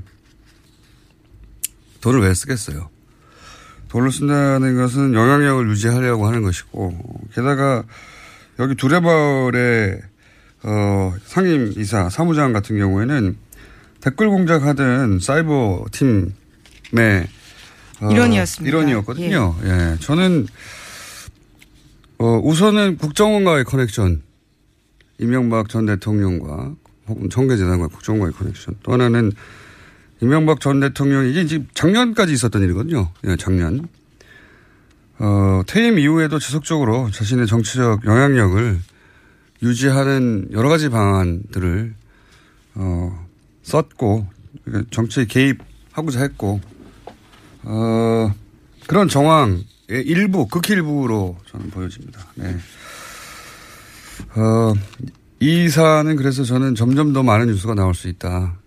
돈을 2.02 2.20
왜 2.20 2.34
쓰겠어요. 2.34 2.90
돈을 3.88 4.12
쓴다는 4.12 4.76
것은 4.76 5.14
영향력을 5.14 5.70
유지하려고 5.70 6.28
하는 6.28 6.42
것이고 6.42 7.22
게다가 7.34 7.84
여기 8.60 8.76
두레마을의 8.76 10.02
어, 10.64 11.14
상임 11.24 11.72
이사 11.78 12.10
사무장 12.10 12.52
같은 12.52 12.78
경우에는 12.78 13.47
댓글 14.02 14.30
공작하던 14.30 15.20
사이버 15.20 15.86
팀의 15.92 17.28
어, 18.02 18.12
일원이었습니다. 18.12 18.70
일원이었거든요. 18.70 19.56
예. 19.64 19.70
예. 19.70 19.98
저는 20.00 20.48
어, 22.20 22.40
우선은 22.44 22.98
국정원과의 22.98 23.66
커넥션, 23.66 24.22
이명박 25.20 25.70
전 25.70 25.86
대통령과 25.86 26.74
혹은 27.08 27.30
청계재단과 27.30 27.88
국정원과의 27.88 28.34
커넥션. 28.34 28.76
또 28.84 28.94
하나는 28.94 29.32
이명박 30.22 30.60
전 30.60 30.80
대통령 30.80 31.26
이게 31.26 31.46
지금 31.46 31.68
작년까지 31.74 32.34
있었던 32.34 32.62
일이거든요. 32.64 33.10
예, 33.28 33.36
작년. 33.38 33.88
어, 35.20 35.62
퇴임 35.66 35.98
이후에도 35.98 36.38
지속적으로 36.38 37.10
자신의 37.12 37.48
정치적 37.48 38.06
영향력을 38.06 38.80
유지하는 39.64 40.48
여러 40.52 40.70
가지 40.70 40.90
방안들을 40.90 41.94
어, 42.76 43.27
썼고 43.68 44.26
그러니까 44.64 44.90
정치에 44.92 45.26
개입하고자 45.26 46.22
했고 46.22 46.62
어, 47.64 48.34
그런 48.88 49.10
정황의 49.10 49.64
일부 49.90 50.48
극히 50.48 50.74
일부로 50.74 51.38
저는 51.48 51.70
보여집니다. 51.70 52.26
네. 52.36 52.56
어, 54.36 54.74
이 55.40 55.70
사안은 55.70 56.16
그래서 56.16 56.44
저는 56.44 56.76
점점 56.76 57.14
더 57.14 57.24
많은 57.24 57.48
뉴스가 57.48 57.76
나올 57.76 57.94
수 57.94 58.08
있다. 58.08 58.58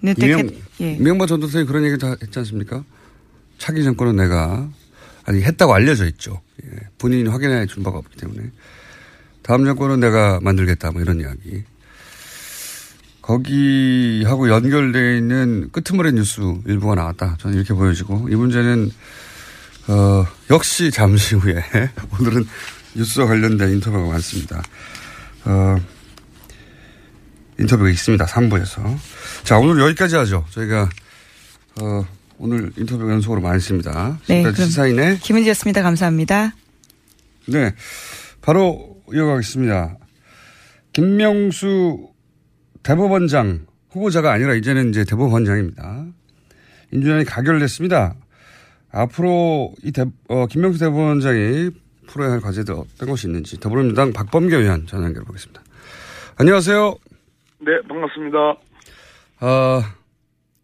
네, 0.00 0.14
이명, 0.18 0.50
예. 0.80 0.92
이명박 0.94 1.26
전 1.26 1.40
대통령이 1.40 1.66
그런 1.66 1.84
얘기 1.84 1.98
다 1.98 2.16
했지 2.20 2.38
않습니까? 2.38 2.84
차기 3.58 3.84
정권은 3.84 4.16
내가 4.16 4.68
아니 5.24 5.42
했다고 5.42 5.74
알려져 5.74 6.06
있죠. 6.06 6.40
예. 6.64 6.70
본인이 6.98 7.28
확인해 7.28 7.66
준 7.66 7.82
바가 7.82 7.98
없기 7.98 8.16
때문에 8.16 8.50
다음 9.42 9.64
정권은 9.64 10.00
내가 10.00 10.40
만들겠다 10.42 10.92
뭐 10.92 11.02
이런 11.02 11.20
이야기. 11.20 11.64
거기하고 13.26 14.48
연결되어 14.48 15.16
있는 15.16 15.68
끄트머리 15.72 16.12
뉴스 16.12 16.40
일부가 16.64 16.94
나왔다. 16.94 17.36
저는 17.40 17.56
이렇게 17.56 17.74
보여지고 17.74 18.28
이 18.30 18.36
문제는 18.36 18.90
어, 19.88 20.24
역시 20.50 20.92
잠시 20.92 21.34
후에 21.34 21.54
오늘은 22.20 22.46
뉴스와 22.94 23.26
관련된 23.26 23.72
인터뷰가 23.72 24.08
많습니다. 24.12 24.62
어, 25.44 25.76
인터뷰가 27.58 27.90
있습니다. 27.90 28.24
3부에서. 28.26 28.96
자, 29.42 29.58
오늘 29.58 29.80
여기까지 29.82 30.16
하죠. 30.16 30.44
저희가, 30.50 30.88
어, 31.80 32.06
오늘 32.38 32.72
인터뷰 32.76 33.10
연속으로 33.10 33.40
많습니다. 33.40 34.18
네, 34.28 34.44
시사인의 34.52 35.20
김은지였습니다. 35.20 35.82
감사합니다. 35.82 36.54
네. 37.46 37.74
바로 38.40 38.96
이어가겠습니다. 39.12 39.96
김명수 40.92 42.15
대법원장 42.86 43.66
후보자가 43.90 44.30
아니라 44.30 44.54
이제는 44.54 44.90
이제 44.90 45.04
대법원장입니다. 45.04 46.06
인준안이 46.92 47.24
가결됐습니다. 47.24 48.14
앞으로 48.92 49.74
이 49.82 49.90
대, 49.90 50.04
어, 50.28 50.46
김명수 50.46 50.78
대법원장이 50.78 51.70
풀어야 52.06 52.30
할 52.30 52.40
과제들 52.40 52.74
어떤 52.74 53.08
것이 53.08 53.26
있는지 53.26 53.58
더불어민주당 53.58 54.12
박범계 54.12 54.54
의원 54.54 54.86
전화 54.86 55.06
연결해 55.06 55.26
보겠습니다. 55.26 55.62
안녕하세요. 56.38 56.94
네, 57.58 57.72
반갑습니다. 57.88 58.38
아, 59.40 59.94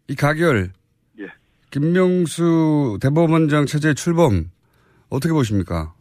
이 0.07 0.15
가결. 0.15 0.71
예. 1.19 1.25
김명수 1.71 2.99
대법원장 3.01 3.65
체제 3.65 3.93
출범 3.93 4.49
어떻게 5.09 5.33
보십니까? 5.33 5.93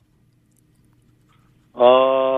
아, 1.75 2.32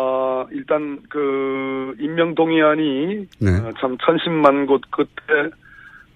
일단 0.54 1.02
그 1.10 1.94
임명 1.98 2.34
동의안이 2.34 3.26
네. 3.40 3.50
어, 3.50 3.72
참 3.80 3.98
천신만 3.98 4.66
곳 4.66 4.80
끝에 4.90 5.50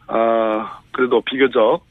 아, 0.07 0.81
그래도 0.93 1.21
비교적 1.23 1.85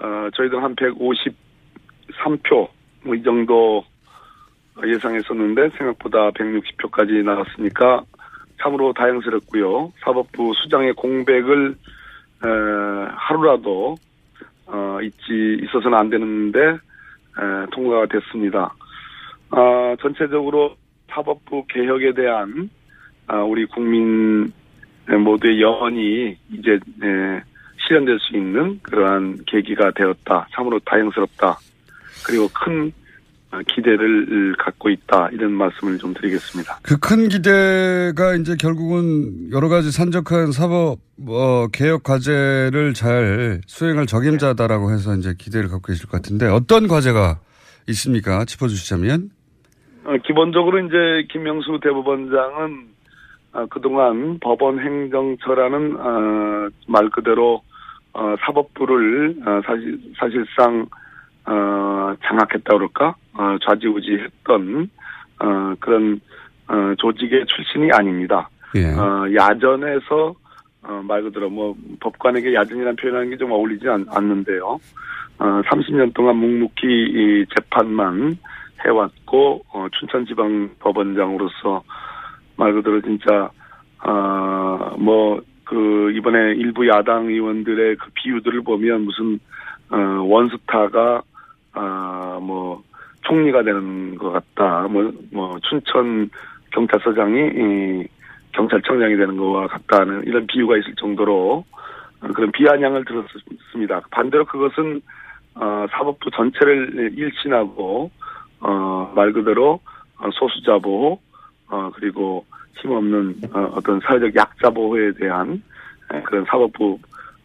어, 0.00 0.28
저희들 0.34 0.62
한 0.62 0.74
153표 0.76 2.68
뭐 3.04 3.14
이 3.14 3.22
정도 3.22 3.84
예상했었는데 4.84 5.70
생각보다 5.76 6.30
160표까지 6.30 7.24
나왔으니까 7.24 8.02
참으로 8.62 8.92
다행스럽고요. 8.92 9.92
사법부 10.04 10.52
수장의 10.62 10.94
공백을 10.94 11.76
에, 12.44 12.48
하루라도 13.14 13.96
어, 14.66 14.98
잊지 15.02 15.58
있어서는 15.64 15.96
안 15.96 16.10
되는데 16.10 16.60
에, 16.60 17.66
통과가 17.72 18.06
됐습니다. 18.06 18.74
아, 19.50 19.96
전체적으로 20.00 20.76
사법부 21.12 21.66
개혁에 21.68 22.14
대한 22.14 22.70
아, 23.26 23.42
우리 23.42 23.66
국민 23.66 24.52
모두의 25.24 25.60
영원히 25.60 26.36
이제 26.52 26.72
에, 26.72 27.42
실현될 27.86 28.18
수 28.20 28.36
있는 28.36 28.78
그러한 28.82 29.38
계기가 29.46 29.90
되었다. 29.92 30.46
참으로 30.54 30.78
다행스럽다. 30.80 31.58
그리고 32.26 32.48
큰 32.48 32.92
어, 33.52 33.58
기대를 33.66 34.54
갖고 34.58 34.90
있다. 34.90 35.28
이런 35.32 35.50
말씀을 35.52 35.98
좀 35.98 36.14
드리겠습니다. 36.14 36.78
그 36.82 36.96
큰 37.00 37.28
기대가 37.28 38.36
이제 38.36 38.54
결국은 38.56 39.50
여러 39.50 39.68
가지 39.68 39.90
산적한 39.90 40.52
사법 40.52 40.98
어, 41.26 41.66
개혁 41.72 42.04
과제를 42.04 42.94
잘 42.94 43.60
수행할 43.66 44.06
적임자다라고 44.06 44.92
해서 44.92 45.16
이제 45.16 45.34
기대를 45.36 45.68
갖고 45.68 45.88
계실 45.88 46.06
것 46.06 46.22
같은데 46.22 46.46
어떤 46.46 46.86
과제가 46.86 47.40
있습니까? 47.88 48.44
짚어주시자면. 48.44 49.30
어, 50.04 50.16
기본적으로 50.24 50.78
이제 50.78 51.26
김명수 51.30 51.80
대법원장은 51.82 52.88
어, 53.52 53.66
그동안 53.66 54.38
법원 54.40 54.78
행정처라는 54.78 55.96
어, 55.98 56.68
말 56.86 57.10
그대로 57.10 57.62
어, 58.12 58.34
사법부를 58.40 59.36
어, 59.46 59.60
사실 59.66 59.98
사실상 60.18 60.86
어, 61.46 62.14
장악했다 62.22 62.74
그럴까 62.74 63.14
어, 63.34 63.56
좌지우지했던 63.64 64.90
어, 65.40 65.74
그런 65.80 66.20
어, 66.68 66.94
조직의 66.98 67.46
출신이 67.46 67.90
아닙니다. 67.92 68.48
예. 68.76 68.86
어, 68.86 69.26
야전에서 69.34 70.34
어, 70.82 71.02
말 71.06 71.22
그대로 71.22 71.50
뭐 71.50 71.74
법관에게 72.00 72.54
야전이라는 72.54 72.96
표현하는 72.96 73.30
게 73.30 73.36
좀 73.36 73.50
어울리지 73.52 73.88
않, 73.88 74.06
않는데요. 74.08 74.78
어, 75.38 75.44
30년 75.66 76.14
동안 76.14 76.36
묵묵히 76.36 76.82
이 76.84 77.46
재판만 77.54 78.36
해왔고 78.84 79.62
어, 79.72 79.86
춘천지방법원장으로서 79.98 81.82
말 82.56 82.72
그대로 82.72 83.00
진짜 83.00 83.50
어뭐그 84.02 86.12
이번에 86.16 86.54
일부 86.56 86.88
야당 86.88 87.26
의원들의 87.26 87.96
그 87.96 88.10
비유들을 88.14 88.62
보면 88.62 89.04
무슨 89.04 89.38
어, 89.90 89.96
원스타가 89.96 91.22
아뭐 91.72 92.82
총리가 93.22 93.62
되는 93.62 94.16
것 94.16 94.30
같다. 94.30 94.88
뭐 94.88 95.12
뭐 95.32 95.58
춘천 95.60 96.30
경찰서장이 96.72 97.38
이 97.38 98.08
경찰청장이 98.52 99.16
되는 99.16 99.36
것과 99.36 99.68
같다는 99.68 100.24
이런 100.26 100.46
비유가 100.46 100.76
있을 100.76 100.94
정도로 100.96 101.64
어, 102.22 102.28
그런 102.34 102.50
비아냥을 102.52 103.04
들었습니다. 103.04 104.00
반대로 104.10 104.44
그것은 104.44 105.00
어, 105.54 105.86
사법부 105.90 106.30
전체를 106.30 107.12
일신하고 107.16 108.10
어, 108.60 109.12
말 109.14 109.32
그대로 109.32 109.80
어, 110.18 110.30
소수자 110.32 110.78
보호 110.78 111.18
어, 111.68 111.90
그리고 111.94 112.44
힘없는 112.80 113.36
어, 113.52 113.72
어떤 113.74 114.00
사회적 114.00 114.34
약자 114.34 114.70
보호에 114.70 115.12
대한 115.12 115.62
에, 116.12 116.20
그런 116.22 116.44
사법부 116.44 116.98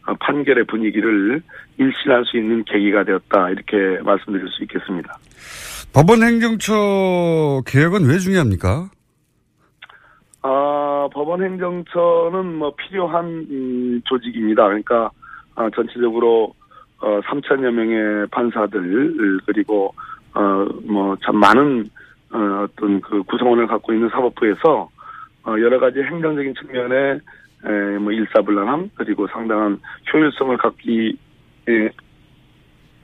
어, 0.06 0.14
판결의 0.20 0.64
분위기를 0.64 1.42
일신할 1.78 2.24
수 2.26 2.36
있는 2.36 2.64
계기가 2.64 3.04
되었다 3.04 3.50
이렇게 3.50 4.02
말씀드릴 4.02 4.48
수 4.48 4.62
있겠습니다. 4.64 5.18
법원 5.92 6.22
행정처 6.22 7.62
개혁은 7.66 8.06
왜 8.06 8.18
중요합니까? 8.18 8.90
아, 10.42 11.08
법원 11.12 11.42
행정처는 11.42 12.54
뭐 12.54 12.74
필요한 12.76 13.24
음, 13.50 14.00
조직입니다. 14.04 14.64
그러니까 14.64 15.10
아, 15.54 15.68
전체적으로 15.74 16.54
어, 17.00 17.20
3천여 17.22 17.70
명의 17.72 18.26
판사들 18.28 19.40
그리고 19.46 19.94
어 20.36 20.66
뭐 20.86 21.16
참 21.24 21.36
많은 21.36 21.84
어, 22.32 22.64
어떤 22.64 23.00
그 23.00 23.22
구성원을 23.24 23.66
갖고 23.66 23.92
있는 23.92 24.08
사법부에서 24.10 24.88
어, 25.44 25.50
여러 25.60 25.78
가지 25.78 26.00
행정적인 26.00 26.54
측면에 26.54 27.20
에, 27.64 27.98
뭐 27.98 28.12
일사불란함 28.12 28.90
그리고 28.94 29.26
상당한 29.28 29.78
효율성을 30.12 30.56
갖기 30.58 31.16
에, 31.68 31.88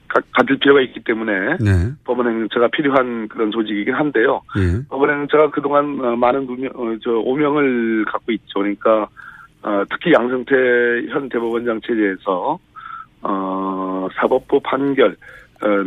가, 0.09 0.21
가질 0.35 0.59
필요가 0.59 0.81
있기 0.83 1.01
때문에 1.01 1.57
네. 1.61 1.93
법원 2.05 2.29
행정처가 2.29 2.69
필요한 2.69 3.29
그런 3.29 3.51
조직이긴 3.51 3.95
한데요. 3.95 4.43
예. 4.59 4.83
법원 4.89 5.11
행정처가 5.11 5.51
그동안 5.51 5.99
어, 6.05 6.17
많은 6.17 6.47
누명, 6.47 6.71
어, 6.75 6.95
저 7.03 7.13
오명을 7.13 8.05
갖고 8.07 8.33
있죠. 8.33 8.59
그러니까 8.61 9.09
어, 9.63 9.85
특히 9.89 10.13
양승태 10.13 10.55
현 11.11 11.29
대법원장 11.29 11.81
체제에서 11.81 12.59
어, 13.23 14.09
사법부 14.17 14.61
판결 14.61 15.13
어, 15.13 15.15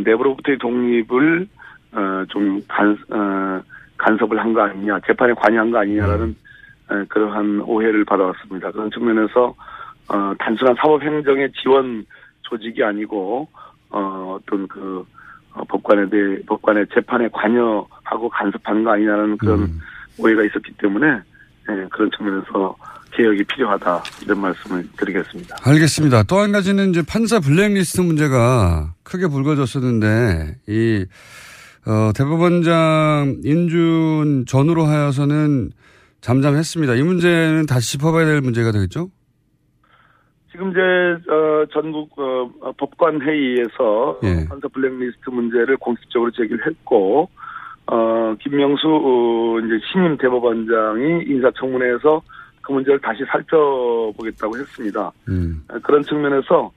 내부로부터의 0.03 0.57
독립을 0.57 1.47
어, 1.93 2.25
좀 2.29 2.61
간, 2.67 2.97
어, 3.09 3.61
간섭을 3.97 4.38
한 4.39 4.53
거 4.53 4.61
아니냐, 4.61 4.99
재판에 5.07 5.33
관여한 5.33 5.71
거 5.71 5.79
아니냐라는 5.79 6.35
에, 6.91 7.05
그러한 7.07 7.61
오해를 7.61 8.03
받아왔습니다. 8.05 8.71
그런 8.71 8.91
측면에서 8.91 9.55
어, 10.09 10.33
단순한 10.39 10.75
사법행정의 10.75 11.51
지원 11.53 12.05
조직이 12.41 12.83
아니고 12.83 13.47
어, 13.89 14.38
어떤 14.39 14.67
그 14.67 15.03
어, 15.53 15.63
법관에 15.69 16.09
대해 16.09 16.38
법관의 16.47 16.88
재판에 16.93 17.29
관여하고 17.31 18.29
간섭하는 18.29 18.83
거 18.83 18.91
아니냐는 18.91 19.38
그런 19.38 19.67
오해가 20.19 20.43
있었기 20.43 20.73
때문에 20.77 21.07
예, 21.69 21.88
그런 21.89 22.11
측면에서 22.15 22.75
개혁이 23.15 23.43
필요하다 23.45 24.04
이런 24.23 24.39
말씀을 24.41 24.86
드리겠습니다. 24.97 25.56
알겠습니다. 25.63 26.23
또 26.23 26.38
한 26.38 26.51
가지는 26.51 26.89
이제 26.89 27.01
판사 27.08 27.39
블랙리스트 27.39 28.01
문제가 28.01 28.93
크게 29.04 29.28
불거졌었는데 29.28 30.56
이 30.67 31.06
어, 31.88 32.12
대법원장 32.15 33.38
인준 33.43 34.45
전으로 34.47 34.84
하여서는 34.86 35.71
잠잠했습니다. 36.21 36.95
이 36.95 37.04
문제는 37.04 37.65
다시 37.67 37.93
짚어봐야 37.97 38.25
될 38.25 38.41
문제가 38.41 38.71
되겠죠? 38.71 39.10
지금 40.51 40.71
이제 40.71 40.80
어, 40.80 41.65
전국 41.73 42.17
어, 42.17 42.49
어, 42.62 42.71
법관 42.78 43.21
회의에서 43.21 44.19
예. 44.23 44.47
판사 44.47 44.67
블랙리스트 44.69 45.30
문제를 45.30 45.78
공식적으로 45.78 46.32
제기를 46.32 46.65
했고 46.65 47.30
어, 47.88 48.36
김명수 48.41 48.88
어, 48.88 49.60
이제 49.60 49.80
신임 49.91 50.17
대법원장이 50.17 51.25
인사청문회에서 51.28 52.21
그 52.65 52.71
문제를 52.73 52.99
다시 52.99 53.19
살펴보겠다고 53.32 54.58
했습니다. 54.58 55.12
음. 55.30 55.63
어, 55.69 55.78
그런 55.84 56.04
측면에서 56.04 56.71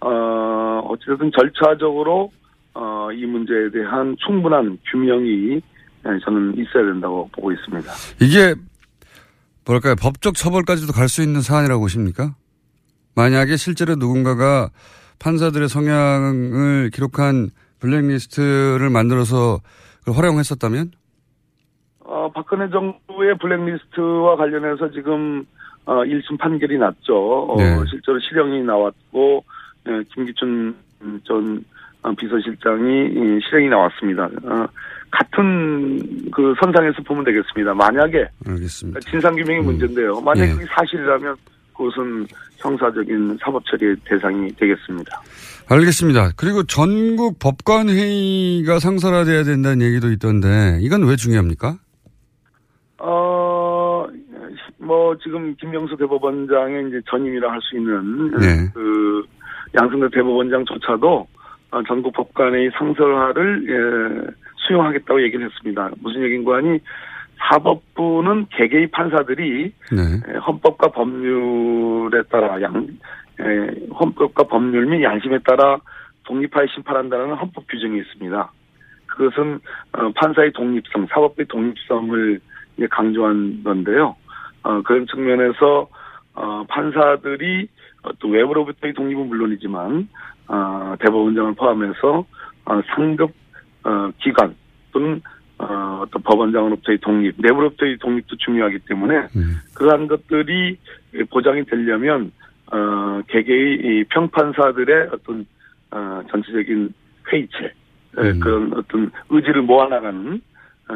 어, 0.00 0.80
어찌됐든 0.88 1.30
절차적으로 1.36 2.30
어, 2.74 3.08
이 3.12 3.24
문제에 3.26 3.70
대한 3.70 4.16
충분한 4.24 4.78
규명이 4.90 5.60
예, 6.06 6.18
저는 6.24 6.54
있어야 6.58 6.84
된다고 6.84 7.28
보고 7.32 7.52
있습니다. 7.52 7.90
이게 8.20 8.54
뭐랄까요 9.64 9.94
법적 9.96 10.34
처벌까지도 10.34 10.92
갈 10.92 11.08
수 11.08 11.22
있는 11.22 11.40
사안이라고 11.40 11.80
보십니까? 11.80 12.34
만약에 13.14 13.56
실제로 13.56 13.94
누군가가 13.94 14.70
판사들의 15.18 15.68
성향을 15.68 16.90
기록한 16.92 17.50
블랙리스트를 17.78 18.90
만들어서 18.90 19.60
활용했었다면? 20.06 20.90
어, 22.14 22.30
박근혜 22.30 22.70
정부의 22.70 23.36
블랙리스트와 23.38 24.36
관련해서 24.36 24.88
지금 24.92 25.44
어, 25.84 25.96
1심 26.04 26.38
판결이 26.38 26.78
났죠. 26.78 27.46
어, 27.48 27.56
네. 27.58 27.76
실제로 27.90 28.20
실형이 28.20 28.62
나왔고 28.62 29.44
예, 29.88 30.02
김기춘 30.14 30.76
전 31.24 31.64
어, 32.02 32.12
비서실장이 32.14 33.06
이 33.06 33.40
실형이 33.42 33.68
나왔습니다. 33.68 34.26
어, 34.44 34.66
같은 35.10 36.30
그 36.30 36.54
선상에서 36.62 37.02
보면 37.02 37.24
되겠습니다. 37.24 37.74
만약에 37.74 38.28
알겠습니다. 38.46 39.00
진상규명이 39.00 39.60
문제인데요. 39.62 40.20
만약에 40.20 40.50
예. 40.50 40.54
그게 40.54 40.66
사실이라면 40.66 41.34
그것은 41.76 42.28
형사적인 42.58 43.38
사법 43.42 43.64
처리의 43.66 43.96
대상이 44.04 44.52
되겠습니다. 44.54 45.20
알겠습니다. 45.68 46.30
그리고 46.36 46.62
전국 46.62 47.40
법관회의가 47.40 48.78
상설화돼야 48.78 49.42
된다는 49.42 49.82
얘기도 49.82 50.12
있던데 50.12 50.78
이건 50.80 51.02
왜 51.08 51.16
중요합니까? 51.16 51.78
어, 53.06 54.06
뭐, 54.78 55.14
지금 55.22 55.54
김명수 55.56 55.96
대법원장의 55.98 56.88
이제 56.88 57.00
전임이라 57.10 57.52
할 57.52 57.60
수 57.60 57.76
있는, 57.76 58.30
네. 58.30 58.70
그, 58.72 59.22
양승대 59.78 60.08
대법원장조차도 60.14 61.26
어, 61.72 61.82
전국 61.86 62.14
법관의 62.14 62.70
상설화를, 62.78 63.66
예, 63.68 64.30
수용하겠다고 64.56 65.22
얘기를 65.22 65.44
했습니다. 65.44 65.90
무슨 66.00 66.22
얘기인가 66.22 66.56
하니, 66.56 66.78
사법부는 67.50 68.46
개개의 68.50 68.86
판사들이 68.86 69.72
네. 69.92 70.00
에, 70.28 70.36
헌법과 70.38 70.88
법률에 70.88 72.22
따라 72.30 72.62
양, 72.62 72.86
에, 73.40 73.86
헌법과 74.00 74.44
법률 74.44 74.86
및 74.86 75.02
양심에 75.02 75.40
따라 75.44 75.76
독립하여 76.24 76.66
심판한다는 76.68 77.34
헌법 77.34 77.66
규정이 77.68 77.98
있습니다. 77.98 78.52
그것은 79.06 79.60
어, 79.92 80.10
판사의 80.14 80.52
독립성, 80.52 81.08
사법부의 81.10 81.46
독립성을 81.48 82.40
강조한 82.90 83.62
건데요. 83.62 84.16
어, 84.62 84.82
그런 84.82 85.06
측면에서 85.06 85.88
어, 86.34 86.64
판사들이 86.68 87.68
어, 88.02 88.10
또 88.18 88.28
외부로부터의 88.28 88.94
독립은 88.94 89.28
물론이지만 89.28 90.08
어, 90.48 90.94
대법원장을 91.00 91.54
포함해서 91.54 92.26
어, 92.64 92.80
상급 92.94 93.32
어, 93.84 94.10
기관 94.20 94.54
또는 94.92 95.20
어, 95.58 96.00
어떤 96.02 96.22
법원장으로부터의 96.22 96.98
독립, 96.98 97.34
내부로부터의 97.38 97.98
독립도 97.98 98.36
중요하기 98.36 98.80
때문에 98.88 99.28
그러한 99.74 100.08
것들이 100.08 100.76
보장이 101.30 101.64
되려면 101.64 102.32
어, 102.72 103.22
개개의 103.28 103.74
이 103.76 104.04
평판사들의 104.08 105.10
어떤 105.12 105.46
어, 105.90 106.22
전체적인 106.30 106.92
회의체 107.32 107.72
에, 108.16 108.38
그런 108.38 108.72
어떤 108.74 109.10
의지를 109.30 109.62
모아나가는 109.62 110.32
어, 110.32 110.40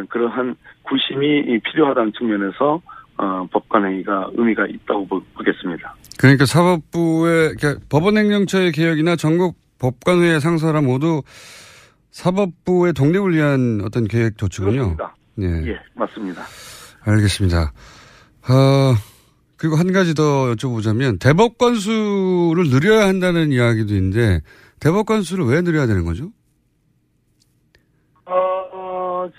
그러한 0.09 0.57
구심이 0.83 1.27
이 1.41 1.59
필요하다는 1.61 2.13
측면에서 2.19 2.81
어, 3.17 3.47
법관회의가 3.53 4.31
의미가 4.35 4.67
있다고 4.67 5.07
보- 5.09 5.23
보겠습니다. 5.35 5.95
그러니까 6.19 6.47
사법부의 6.47 7.55
그러니까 7.57 7.85
법원행정처의 7.89 8.73
개혁이나 8.73 9.17
전국 9.17 9.57
법관회의 9.79 10.41
상설화 10.41 10.81
모두 10.83 11.23
사법부의 12.11 12.93
독립을 12.93 13.35
위한 13.35 13.81
어떤 13.85 14.05
계획 14.07 14.39
조치군요. 14.39 14.95
그렇습니다. 14.97 15.15
예. 15.41 15.71
예, 15.73 15.79
맞습니다. 15.95 16.43
알겠습니다. 17.03 17.73
어, 18.51 18.95
그리고 19.57 19.77
한 19.77 19.93
가지 19.93 20.15
더 20.15 20.53
여쭤보자면 20.55 21.19
대법관 21.21 21.75
수를 21.75 22.69
늘려야 22.71 23.07
한다는 23.09 23.51
이야기도 23.53 23.95
있는데 23.95 24.41
대법관 24.81 25.23
수를 25.23 25.47
왜 25.47 25.61
늘려야 25.63 25.87
되는 25.87 26.05
거죠? 26.05 26.31
어, 28.27 28.33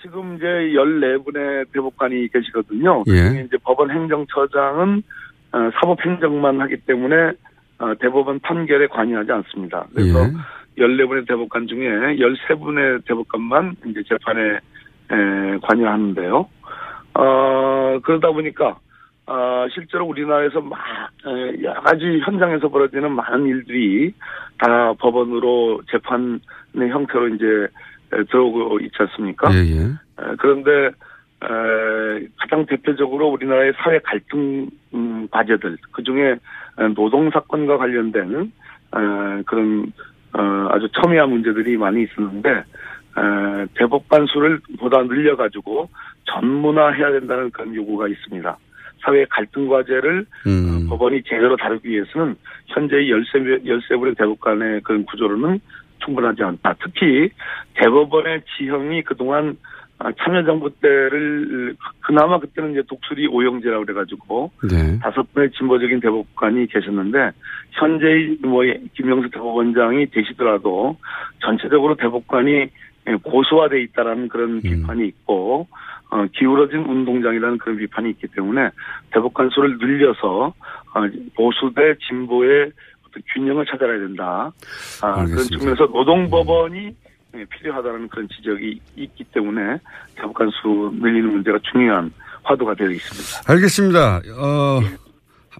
지금 0.02 0.36
이제 0.36 0.46
14분의 0.46 1.72
대법관이 1.72 2.28
계시거든요. 2.28 3.04
예. 3.08 3.42
이제 3.44 3.56
법원 3.62 3.90
행정처장은 3.90 5.02
어, 5.52 5.58
사법행정만 5.74 6.60
하기 6.60 6.76
때문에 6.78 7.32
어, 7.78 7.94
대법원 8.00 8.40
판결에 8.40 8.86
관여하지 8.88 9.32
않습니다. 9.32 9.86
그래서 9.94 10.20
예. 10.20 10.82
14분의 10.82 11.26
대법관 11.26 11.66
중에 11.66 11.88
13분의 12.16 13.04
대법관만 13.06 13.76
이제 13.86 14.02
재판에 14.08 14.58
에, 15.12 15.58
관여하는데요. 15.62 16.48
어, 17.14 17.98
그러다 18.02 18.30
보니까 18.30 18.78
어, 19.26 19.66
실제로 19.72 20.06
우리나라에서 20.06 20.60
막 20.60 20.78
에, 21.26 21.62
여러 21.62 21.80
가지 21.82 22.20
현장에서 22.24 22.68
벌어지는 22.68 23.12
많은 23.12 23.46
일들이 23.46 24.12
다 24.58 24.92
법원으로 24.94 25.82
재판의 25.90 26.90
형태로 26.90 27.28
이제 27.28 27.44
에, 27.44 27.68
들어오고 28.10 28.80
있지 28.80 28.94
않습니까? 28.98 29.52
예, 29.54 29.58
예. 29.58 29.82
에, 29.82 30.34
그런데 30.38 30.86
에, 31.42 32.26
가장 32.38 32.66
대표적으로 32.66 33.28
우리나라의 33.28 33.72
사회 33.76 33.98
갈등 34.00 34.68
음, 34.94 35.28
과제들 35.30 35.78
그 35.92 36.02
중에 36.02 36.36
노동 36.94 37.30
사건과 37.30 37.78
관련된 37.78 38.52
에, 38.94 39.42
그런 39.46 39.92
어, 40.32 40.68
아주 40.70 40.88
첨예한 40.92 41.30
문제들이 41.30 41.76
많이 41.76 42.04
있었는데 42.04 42.50
에, 42.50 43.66
대법관 43.74 44.26
수를 44.26 44.60
보다 44.78 45.02
늘려가지고 45.02 45.88
전문화해야 46.26 47.12
된다는 47.12 47.50
그런 47.50 47.74
요구가 47.74 48.08
있습니다. 48.08 48.56
사회 49.02 49.24
갈등 49.26 49.68
과제를 49.68 50.26
음. 50.46 50.86
법원이 50.88 51.22
제대로 51.24 51.56
다루기 51.56 51.88
위해서는 51.88 52.36
현재의 52.66 53.08
13, 53.08 53.44
13분의 53.64 54.16
대법관의 54.18 54.82
그런 54.82 55.04
구조로는 55.06 55.60
충분하지 56.04 56.42
않다. 56.42 56.74
특히 56.82 57.30
대법원의 57.74 58.42
지형이 58.56 59.02
그동안 59.02 59.56
아, 60.02 60.10
참여정부 60.18 60.70
때를 60.80 61.76
그나마 62.00 62.38
그때는 62.38 62.70
이제 62.70 62.82
독수리 62.88 63.26
오영재라고 63.26 63.84
그래가지고 63.84 64.50
네. 64.70 64.98
다섯 64.98 65.30
분의 65.34 65.50
진보적인 65.50 66.00
대법관이 66.00 66.68
계셨는데 66.68 67.32
현재의 67.72 68.38
뭐 68.42 68.62
김영수 68.94 69.28
대법원장이 69.30 70.06
되시더라도 70.06 70.96
전체적으로 71.40 71.96
대법관이 71.96 72.68
고소화돼 73.22 73.82
있다라는 73.82 74.28
그런 74.28 74.62
비판이 74.62 75.06
있고 75.06 75.68
어, 76.10 76.26
기울어진 76.32 76.80
운동장이라는 76.80 77.58
그런 77.58 77.76
비판이 77.76 78.10
있기 78.10 78.28
때문에 78.28 78.70
대법관 79.12 79.50
수를 79.50 79.78
늘려서 79.78 80.54
어, 80.94 81.00
보수 81.34 81.72
대 81.74 81.94
진보의 82.08 82.72
어떤 83.10 83.22
균형을 83.34 83.66
찾아야 83.66 83.98
된다. 83.98 84.52
아, 85.02 85.24
그런. 85.24 85.44
측면에서 85.44 85.86
노동법원이 85.86 86.94
예, 87.36 87.44
필요하다는 87.44 88.08
그런 88.08 88.28
지적이 88.28 88.80
있기 88.96 89.24
때문에 89.32 89.78
대법관 90.16 90.50
수 90.50 90.92
늘리는 91.00 91.30
문제가 91.30 91.58
중요한 91.70 92.12
화두가 92.42 92.74
되어 92.74 92.90
있습니다. 92.90 93.52
알겠습니다. 93.52 94.20
어, 94.36 94.80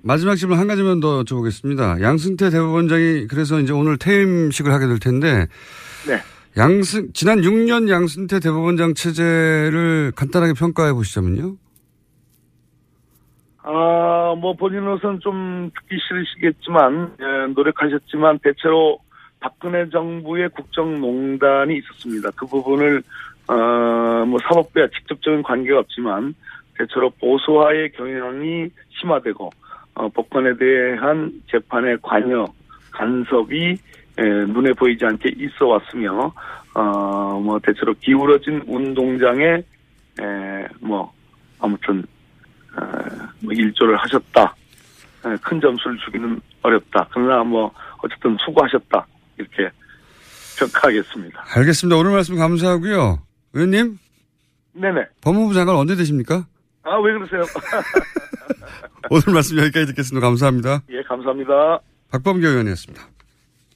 마지막 0.03 0.35
질문 0.35 0.59
한 0.59 0.67
가지만 0.67 0.99
더 1.01 1.23
여쭤보겠습니다. 1.23 2.01
양승태 2.01 2.51
대법원장이 2.51 3.27
그래서 3.29 3.61
이제 3.61 3.73
오늘 3.73 3.99
퇴임식을 3.99 4.73
하게 4.73 4.87
될 4.87 4.99
텐데 4.99 5.47
네. 6.09 6.21
양승 6.57 7.13
지난 7.13 7.41
6년 7.43 7.89
양승태 7.89 8.41
대법원장 8.41 8.95
체제를 8.95 10.13
간단하게 10.17 10.55
평가해 10.55 10.93
보시자면요. 10.93 11.55
아, 13.63 14.35
뭐 14.39 14.55
본인으로서는 14.55 15.21
좀 15.21 15.71
듣기 15.75 15.97
싫으시겠지만 16.09 17.17
예, 17.21 17.53
노력하셨지만 17.53 18.39
대체로 18.43 18.99
박근혜 19.41 19.89
정부의 19.91 20.49
국정농단이 20.51 21.77
있었습니다. 21.79 22.31
그 22.37 22.47
부분을 22.47 23.03
어 23.49 24.25
뭐 24.27 24.39
사법부와 24.43 24.87
직접적인 24.89 25.43
관계가 25.43 25.79
없지만 25.81 26.35
대체로 26.77 27.11
보수화의 27.19 27.91
경향이 27.93 28.69
심화되고 29.01 29.51
어, 29.95 30.09
법관에 30.11 30.57
대한 30.57 31.33
재판의 31.51 31.97
관여 32.03 32.45
간섭이 32.93 33.77
에, 34.19 34.23
눈에 34.23 34.73
보이지 34.75 35.05
않게 35.07 35.31
있어 35.37 35.67
왔으며 35.69 36.33
어 36.75 37.41
뭐 37.43 37.59
대체로 37.61 37.95
기울어진 37.95 38.63
운동장에 38.67 39.45
에, 40.21 40.67
뭐 40.81 41.11
아무튼 41.59 42.01
어, 42.01 42.20
뭐 43.51 43.55
일조를 43.55 43.97
하셨다. 43.97 44.55
에, 45.27 45.37
큰 45.43 45.61
점수를 45.61 45.99
주기는 46.05 46.41
어렵다. 46.63 47.09
그러나 47.13 47.43
뭐 47.43 47.73
어쨌든 48.03 48.37
수고하셨다. 48.45 49.07
이렇게 49.39 49.71
평가하겠습니다. 50.59 51.45
알겠습니다. 51.57 51.97
오늘 51.97 52.13
말씀 52.13 52.37
감사하고요. 52.37 53.19
의원님 53.53 53.99
네네. 54.73 55.07
법무부 55.21 55.53
장관 55.55 55.75
언제 55.77 55.97
되십니까? 55.97 56.47
아 56.83 56.97
왜 56.99 57.13
그러세요? 57.13 57.43
오늘 59.11 59.35
말씀 59.35 59.59
여기까지 59.59 59.87
듣겠습니다. 59.87 60.27
감사합니다. 60.27 60.83
예 60.91 61.03
감사합니다. 61.03 61.81
박범계 62.11 62.47
의원이었습니다. 62.47 63.03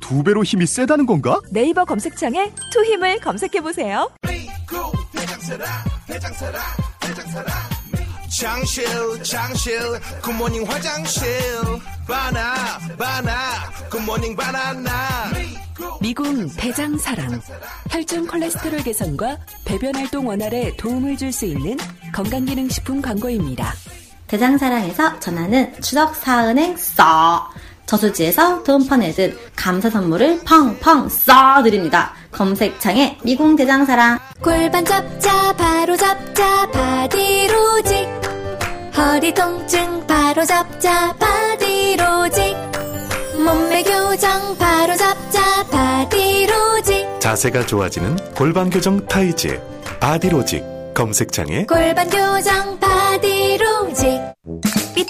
두 0.00 0.22
배로 0.22 0.42
힘이 0.44 0.66
세다는 0.66 1.06
건가? 1.06 1.40
네이버 1.50 1.84
검색창에 1.84 2.52
투 2.72 2.84
힘을 2.84 3.20
검색해 3.20 3.60
보세요. 3.60 4.08
장실 8.40 8.84
장실 9.22 9.80
good 10.22 10.37
morning 10.37 10.64
화장실 10.68 11.24
바나 12.06 12.78
바나 12.98 13.32
good 13.90 14.07
morning 14.07 14.36
바나나 14.36 14.92
미궁 16.00 16.48
대장사랑 16.56 17.40
혈중 17.90 18.26
콜레스테롤 18.26 18.82
개선과 18.82 19.38
배변 19.64 19.94
활동 19.96 20.26
원활에 20.28 20.76
도움을 20.76 21.16
줄 21.16 21.32
수 21.32 21.46
있는 21.46 21.76
건강기능식품 22.12 23.02
광고입니다. 23.02 23.72
대장사랑에서 24.28 25.18
전하는 25.20 25.72
추석 25.80 26.14
사은행사 26.14 27.50
저수지에서 27.88 28.62
돈 28.64 28.86
퍼 28.86 28.96
내듯 28.96 29.36
감사 29.56 29.88
선물을 29.90 30.40
펑펑 30.44 31.08
쏴드립니다. 31.08 32.12
검색창에 32.30 33.18
미궁 33.24 33.56
대장사랑. 33.56 34.18
골반 34.42 34.84
잡자 34.84 35.52
바로 35.54 35.96
잡자 35.96 36.70
바디로직 36.70 38.06
허리 38.96 39.32
통증 39.32 40.06
바로 40.06 40.44
잡자 40.44 41.14
바디로직 41.14 42.56
몸매 43.42 43.82
교정 43.82 44.56
바로 44.58 44.94
잡자 44.96 45.64
바디로직 45.70 47.20
자세가 47.20 47.64
좋아지는 47.66 48.16
골반 48.34 48.68
교정 48.68 49.04
타이즈 49.06 49.60
바디로직 49.98 50.62
검색창에. 50.94 51.64
골반 51.66 52.08
교정 52.10 52.78
바디로직 52.78 54.20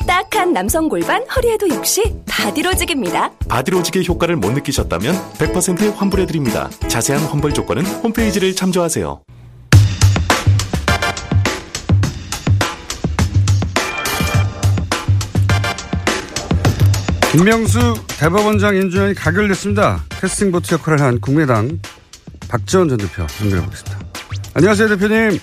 삐딱한 0.01 0.53
남성 0.53 0.89
골반 0.89 1.23
허리에도 1.29 1.69
역시 1.71 2.03
바디로직입니다. 2.29 3.31
바디로직의 3.49 4.07
효과를 4.07 4.37
못 4.37 4.53
느끼셨다면 4.53 5.15
100% 5.35 5.97
환불해드립니다. 5.97 6.69
자세한 6.89 7.23
환불 7.25 7.53
조건은 7.53 7.85
홈페이지를 7.85 8.55
참조하세요. 8.55 9.21
김명수 17.33 17.95
대법원장 18.19 18.77
인준이 18.77 19.15
가결됐습니다. 19.15 20.03
캐스팅보트 20.21 20.75
역할을 20.75 21.01
한 21.01 21.21
국민의당 21.21 21.79
박지원 22.51 22.89
전 22.89 22.99
대표 22.99 23.27
연결해 23.43 23.63
보겠습니다. 23.65 23.99
안녕하세요 24.55 24.89
대표님. 24.89 25.39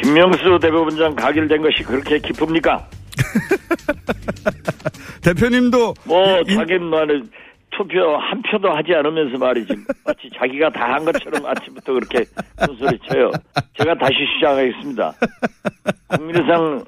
김명수 0.00 0.58
대법원장 0.62 1.16
가결된 1.16 1.62
것이 1.62 1.82
그렇게 1.82 2.18
기쁩니까? 2.20 2.86
대표님도 5.22 5.94
뭐 6.04 6.44
자기만의 6.44 7.22
투표 7.70 8.16
한 8.16 8.42
표도 8.42 8.70
하지 8.70 8.94
않으면서 8.94 9.38
말이지 9.38 9.74
마치 10.04 10.30
자기가 10.38 10.70
다 10.70 10.86
한 10.94 11.04
것처럼 11.04 11.44
아침부터 11.44 11.92
그렇게 11.92 12.24
소리 12.78 12.98
쳐요. 13.08 13.30
제가 13.78 13.94
다시 13.98 14.14
시작하겠습니다. 14.36 15.12
국민의당에서 16.08 16.84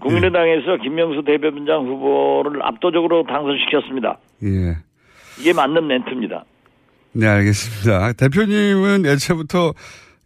국민의당에서 0.00 0.76
김명수 0.82 1.22
대법원장 1.24 1.86
후보를 1.86 2.62
압도적으로 2.62 3.24
당선시켰습니다. 3.26 4.18
예. 4.44 4.76
이게 5.38 5.52
맞는 5.52 5.86
멘트입니다. 5.86 6.44
네 7.12 7.26
알겠습니다. 7.28 8.12
대표님은 8.14 9.06
애초부터 9.06 9.72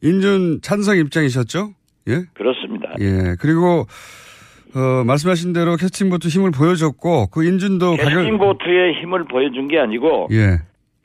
인준 0.03 0.61
찬성 0.63 0.97
입장이셨죠? 0.97 1.73
예. 2.09 2.23
그렇습니다. 2.33 2.95
예. 3.01 3.35
그리고 3.41 3.87
어, 4.75 5.05
말씀하신 5.05 5.53
대로 5.53 5.77
캐스팅보트 5.77 6.29
힘을 6.29 6.51
보여줬고 6.51 7.29
그 7.29 7.45
인준도 7.45 7.97
가결. 7.97 8.25
캐스팅보트의 8.25 9.01
힘을 9.01 9.25
보여준 9.25 9.69
게 9.69 9.79
아니고 9.79 10.29
예. 10.33 10.59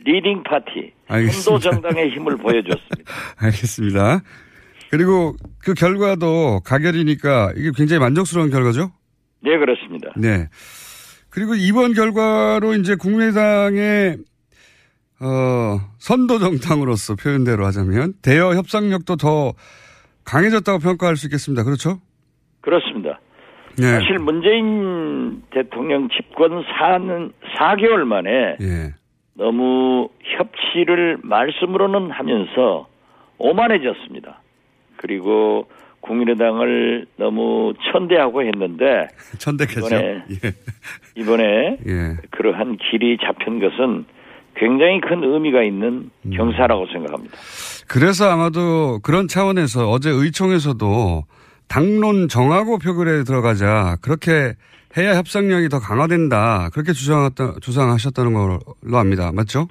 leading 0.05 0.43
party. 0.43 0.91
선도 1.31 1.59
정당의 1.59 2.09
힘을 2.09 2.37
보여줬습니다. 2.37 3.13
알겠습니다. 3.39 4.21
그리고 4.91 5.33
그 5.59 5.73
결과도 5.73 6.61
가결이니까 6.65 7.53
이게 7.55 7.71
굉장히 7.75 7.99
만족스러운 7.99 8.49
결과죠? 8.49 8.91
네, 9.41 9.57
그렇습니다. 9.57 10.11
네. 10.17 10.49
그리고 11.29 11.55
이번 11.55 11.93
결과로 11.93 12.75
이제 12.75 12.95
국민의당의 12.95 14.17
어, 15.19 15.79
선도 15.99 16.37
정당으로서 16.37 17.15
표현대로 17.15 17.65
하자면 17.65 18.13
대여 18.21 18.53
협상력도 18.55 19.15
더 19.15 19.53
강해졌다고 20.25 20.79
평가할 20.79 21.15
수 21.15 21.27
있겠습니다. 21.27 21.63
그렇죠? 21.63 21.99
그렇습니다. 22.61 23.19
네. 23.77 23.83
사실 23.83 24.19
문재인 24.19 25.41
대통령 25.49 26.09
집권 26.09 26.63
4는 26.63 27.31
4개월 27.57 28.03
만에 28.03 28.57
예. 28.61 28.93
너무 29.35 30.09
협치를 30.23 31.17
말씀으로는 31.23 32.11
하면서 32.11 32.87
오만해졌습니다. 33.37 34.41
그리고 34.97 35.67
국민의당을 36.01 37.07
너무 37.17 37.73
천대하고 37.91 38.43
했는데 38.43 39.07
천대했죠. 39.39 39.79
이번에 39.79 40.23
예. 40.29 40.53
이번에 41.15 41.77
예. 41.87 42.17
그러한 42.31 42.77
길이 42.77 43.17
잡힌 43.17 43.59
것은 43.59 44.05
굉장히 44.55 45.01
큰 45.01 45.23
의미가 45.23 45.63
있는 45.63 46.11
음. 46.25 46.31
경사라고 46.31 46.87
생각합니다. 46.87 47.35
그래서 47.87 48.29
아마도 48.29 48.99
그런 49.01 49.27
차원에서 49.27 49.89
어제 49.89 50.09
의총에서도 50.09 51.23
당론 51.67 52.27
정하고 52.27 52.77
표결에 52.77 53.23
들어가자. 53.23 53.97
그렇게 54.01 54.53
해야 54.97 55.15
협상력이 55.15 55.69
더 55.69 55.79
강화된다. 55.79 56.69
그렇게 56.73 56.93
주장했다, 56.93 57.55
주장하셨다는 57.61 58.33
걸로 58.33 58.59
압니다. 58.93 59.31
맞죠? 59.33 59.67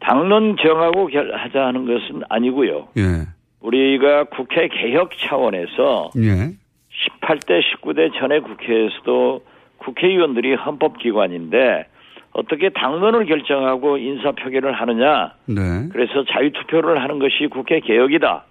당론 0.00 0.56
정하고 0.60 1.06
결- 1.06 1.32
하자 1.34 1.66
하는 1.66 1.84
것은 1.86 2.22
아니고요. 2.28 2.88
예. 2.96 3.26
우리가 3.60 4.24
국회 4.24 4.68
개혁 4.68 5.10
차원에서 5.18 6.10
예. 6.18 6.52
18대 7.20 7.60
19대 7.62 8.12
전에 8.18 8.40
국회에서도 8.40 9.42
국회의원들이 9.78 10.54
헌법기관인데 10.54 11.86
어떻게 12.32 12.70
당론을 12.70 13.26
결정하고 13.26 13.98
인사 13.98 14.32
표결을 14.32 14.72
하느냐. 14.72 15.32
네. 15.46 15.88
그래서 15.92 16.24
자유투표를 16.24 17.00
하는 17.02 17.18
것이 17.18 17.48
국회 17.50 17.80
개혁이다. 17.80 18.44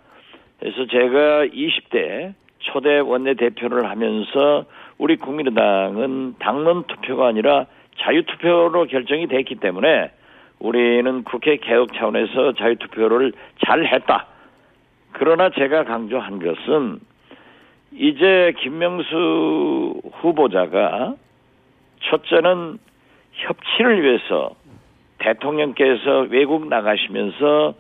그래서 0.60 0.86
제가 0.88 1.46
20대 1.46 2.34
초대 2.60 3.00
원내대표를 3.00 3.90
하면서 3.90 4.66
우리 4.98 5.16
국민의당은 5.16 6.36
당론 6.40 6.84
투표가 6.84 7.28
아니라 7.28 7.66
자유투표로 8.00 8.86
결정이 8.86 9.28
됐기 9.28 9.56
때문에 9.56 10.12
우리는 10.60 11.24
국회 11.24 11.58
개혁 11.58 11.94
차원에서 11.94 12.54
자유투표를 12.54 13.34
잘 13.66 13.86
했다. 13.86 14.28
그러나 15.12 15.50
제가 15.50 15.84
강조한 15.84 16.40
것은 16.40 17.00
이제 17.94 18.54
김명수 18.60 20.02
후보자가 20.14 21.16
첫째는 22.02 22.78
협치를 23.34 24.04
위해서 24.04 24.56
대통령께서 25.20 26.28
외국 26.30 26.68
나가시면서 26.68 27.74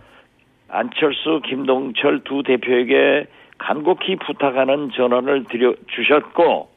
안철수, 0.69 1.41
김동철 1.45 2.23
두 2.23 2.43
대표에게 2.43 3.27
간곡히 3.58 4.17
부탁하는 4.17 4.91
전화를 4.91 5.45
드려 5.45 5.73
주셨고 5.88 6.69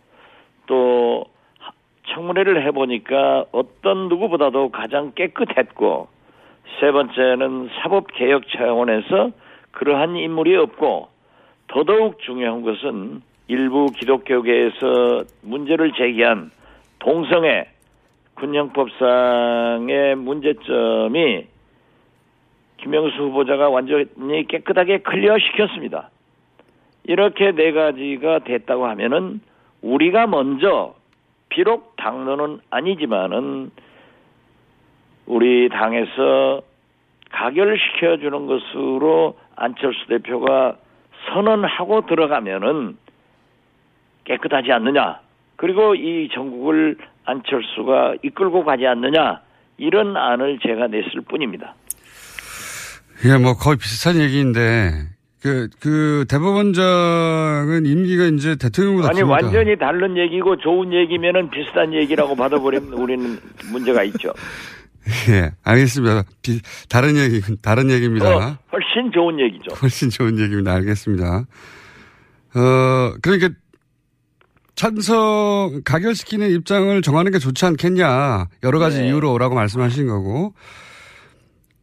또 0.66 1.24
청문회를 2.08 2.64
해보니까 2.66 3.46
어떤 3.52 4.08
누구보다도 4.08 4.70
가장 4.70 5.12
깨끗했고 5.14 6.08
세 6.78 6.92
번째는 6.92 7.68
사법 7.82 8.06
개혁 8.14 8.48
차원에서 8.48 9.30
그러한 9.72 10.16
인물이 10.16 10.56
없고 10.56 11.08
더더욱 11.68 12.20
중요한 12.20 12.62
것은 12.62 13.22
일부 13.48 13.86
기독교계에서 13.86 15.24
문제를 15.42 15.92
제기한 15.92 16.50
동성애 16.98 17.66
군형법상의 18.34 20.14
문제점이 20.16 21.46
김영수 22.82 23.16
후보자가 23.24 23.68
완전히 23.68 24.06
깨끗하게 24.48 24.98
클리어 24.98 25.38
시켰습니다. 25.38 26.10
이렇게 27.04 27.52
네 27.52 27.72
가지가 27.72 28.40
됐다고 28.40 28.86
하면은 28.86 29.40
우리가 29.82 30.26
먼저 30.26 30.94
비록 31.48 31.96
당론은 31.96 32.60
아니지만은 32.70 33.70
우리 35.26 35.68
당에서 35.68 36.62
가결시켜 37.30 38.18
주는 38.18 38.46
것으로 38.46 39.38
안철수 39.56 40.06
대표가 40.06 40.76
선언하고 41.26 42.06
들어가면은 42.06 42.96
깨끗하지 44.24 44.72
않느냐. 44.72 45.20
그리고 45.56 45.94
이 45.94 46.28
전국을 46.32 46.96
안철수가 47.24 48.16
이끌고 48.22 48.64
가지 48.64 48.86
않느냐. 48.86 49.40
이런 49.78 50.16
안을 50.16 50.58
제가 50.60 50.88
냈을 50.88 51.22
뿐입니다. 51.22 51.74
예, 53.24 53.36
뭐 53.36 53.54
거의 53.54 53.76
비슷한 53.76 54.16
얘기인데 54.20 55.08
그, 55.42 55.68
그 55.80 56.24
대법원장은 56.28 57.86
임기가 57.86 58.24
이제 58.26 58.56
대통령보다 58.56 59.08
아니 59.08 59.20
깁니다. 59.20 59.32
완전히 59.32 59.78
다른 59.78 60.16
얘기고 60.16 60.56
좋은 60.58 60.92
얘기면은 60.92 61.50
비슷한 61.50 61.94
얘기라고 61.94 62.36
받아버리면 62.36 62.92
우리는 62.92 63.38
문제가 63.70 64.02
있죠. 64.04 64.32
예, 65.30 65.50
알겠습니다. 65.64 66.24
비, 66.42 66.60
다른 66.88 67.16
얘기, 67.16 67.40
다른 67.62 67.90
얘기입니다. 67.90 68.36
어, 68.36 68.58
훨씬 68.72 69.10
좋은 69.12 69.40
얘기죠. 69.40 69.74
훨씬 69.80 70.10
좋은 70.10 70.38
얘기입니다. 70.38 70.74
알겠습니다. 70.74 71.46
어, 72.54 73.14
그러니까 73.22 73.48
찬성 74.74 75.82
가결시키는 75.84 76.50
입장을 76.50 77.02
정하는 77.02 77.32
게 77.32 77.38
좋지 77.38 77.66
않겠냐 77.66 78.46
여러 78.62 78.78
가지 78.78 79.00
네. 79.00 79.08
이유로라고 79.08 79.54
말씀하신 79.54 80.06
거고 80.06 80.54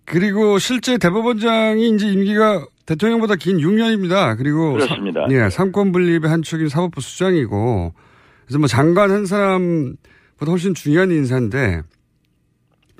그리고 0.07 0.57
실제 0.57 0.97
대법원장이 0.97 1.89
이제 1.89 2.07
임기가 2.07 2.65
대통령보다 2.85 3.35
긴 3.35 3.57
6년입니다. 3.57 4.37
그리고 4.37 4.73
그렇습니다. 4.73 5.27
사, 5.27 5.33
예, 5.33 5.49
삼권 5.49 5.91
분립의 5.91 6.29
한 6.29 6.41
축인 6.41 6.69
사법부 6.69 7.01
수장이고 7.01 7.93
그래서 8.45 8.59
뭐 8.59 8.67
장관 8.69 9.11
한 9.11 9.25
사람보다 9.25 10.49
훨씬 10.49 10.73
중요한 10.73 11.11
인사인데 11.11 11.81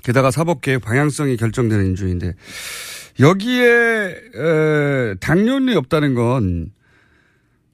게다가 0.03 0.31
사법개혁 0.31 0.81
방향성이 0.81 1.37
결정되는 1.37 1.85
인준인데 1.85 2.33
여기에 3.21 4.15
에, 4.35 5.15
당론이 5.21 5.75
없다는 5.75 6.13
건 6.13 6.71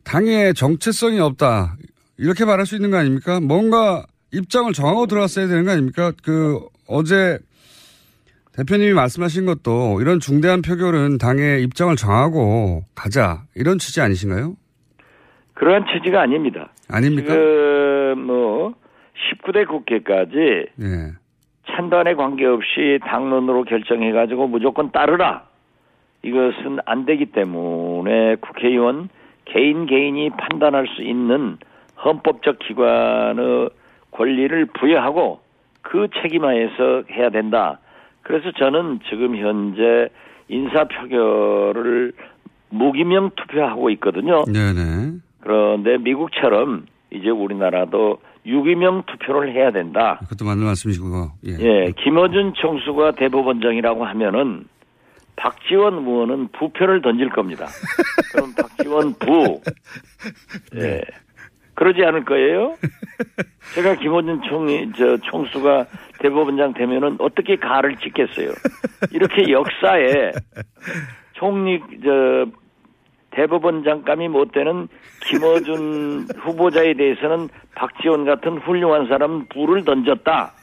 당의 0.03 0.53
정체성이 0.53 1.19
없다 1.19 1.77
이렇게 2.17 2.45
말할 2.45 2.67
수 2.67 2.75
있는 2.75 2.91
거 2.91 2.97
아닙니까? 2.97 3.39
뭔가 3.39 4.05
입장을 4.31 4.71
정하고 4.73 5.07
들어갔어야 5.07 5.47
되는 5.47 5.65
거 5.65 5.71
아닙니까? 5.71 6.11
그 6.23 6.59
어제 6.85 7.39
대표님이 8.55 8.93
말씀하신 8.93 9.45
것도 9.45 9.99
이런 10.01 10.19
중대한 10.19 10.61
표결은 10.61 11.17
당의 11.17 11.63
입장을 11.63 11.95
정하고 11.95 12.83
가자 12.95 13.43
이런 13.55 13.79
취지 13.79 13.99
아니신가요? 14.01 14.53
그러한 15.55 15.85
취지가 15.91 16.21
아닙니다. 16.21 16.69
아닙니까? 16.89 17.33
지금 17.33 18.25
뭐 18.25 18.73
19대 19.31 19.67
국회까지 19.67 20.37
예. 20.81 21.13
찬반에 21.67 22.13
관계없이 22.13 22.99
당론으로 23.05 23.63
결정해가지고 23.63 24.47
무조건 24.47 24.91
따르라. 24.91 25.47
이것은 26.21 26.79
안 26.85 27.05
되기 27.05 27.25
때문에 27.25 28.35
국회의원 28.35 29.09
개인 29.45 29.85
개인이 29.85 30.29
판단할 30.31 30.87
수 30.95 31.01
있는 31.01 31.57
헌법적 32.03 32.59
기관의 32.59 33.69
권리를 34.11 34.65
부여하고 34.79 35.41
그 35.81 36.07
책임하에서 36.21 37.03
해야 37.11 37.29
된다. 37.29 37.79
그래서 38.23 38.51
저는 38.57 38.99
지금 39.09 39.37
현재 39.37 40.09
인사 40.47 40.85
표결을 40.85 42.13
무기명 42.69 43.31
투표하고 43.35 43.89
있거든요. 43.91 44.43
네네. 44.45 45.17
그런데 45.41 45.97
미국처럼 45.97 46.85
이제 47.11 47.29
우리나라도 47.29 48.19
유기명 48.45 49.03
투표를 49.03 49.53
해야 49.53 49.71
된다. 49.71 50.19
그것도 50.21 50.45
맞는 50.45 50.65
말씀이시고. 50.65 51.31
예. 51.47 51.57
예, 51.59 51.91
김어준 52.03 52.53
총수가 52.55 53.11
대법원장이라고 53.11 54.05
하면은 54.05 54.65
박지원 55.35 56.05
의원은 56.05 56.49
부표를 56.49 57.01
던질 57.01 57.29
겁니다. 57.29 57.67
그럼 58.33 58.53
박지원 58.55 59.13
부. 59.15 59.61
예. 60.75 61.01
그러지 61.75 62.03
않을 62.03 62.25
거예요? 62.25 62.75
제가 63.75 63.95
김어준 63.95 64.41
총리, 64.49 64.91
저, 64.97 65.17
총수가 65.17 65.85
대법원장 66.19 66.73
되면은 66.73 67.17
어떻게 67.19 67.55
가를 67.55 67.97
찍겠어요? 67.97 68.51
이렇게 69.11 69.51
역사에 69.51 70.31
총리, 71.33 71.79
저, 72.03 72.45
대법원장감이 73.31 74.27
못 74.27 74.51
되는 74.51 74.87
김어준 75.25 76.27
후보자에 76.37 76.93
대해서는 76.93 77.49
박지원 77.75 78.25
같은 78.25 78.59
훌륭한 78.59 79.07
사람 79.07 79.47
부를 79.47 79.83
던졌다. 79.83 80.53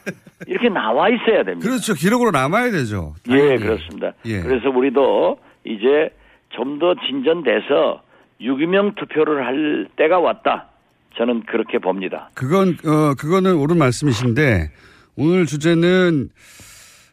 이렇게 0.47 0.69
나와 0.69 1.09
있어야 1.09 1.43
됩니다. 1.43 1.69
그렇죠. 1.69 1.95
기록으로 1.95 2.31
남아야 2.31 2.71
되죠. 2.71 3.15
예, 3.29 3.57
그렇습니다. 3.59 4.13
예. 4.25 4.41
그래서 4.41 4.71
우리도 4.71 5.39
이제 5.65 6.11
좀 6.51 6.79
더 6.79 6.95
진전돼서 6.95 8.03
유기명 8.41 8.95
투표를 8.95 9.45
할 9.45 9.89
때가 9.97 10.19
왔다. 10.19 10.70
저는 11.17 11.45
그렇게 11.47 11.79
봅니다. 11.79 12.31
그건 12.35 12.77
어 12.85 13.15
그거는 13.15 13.57
옳은 13.57 13.77
말씀이신데 13.79 14.71
오늘 15.17 15.47
주제는 15.47 16.31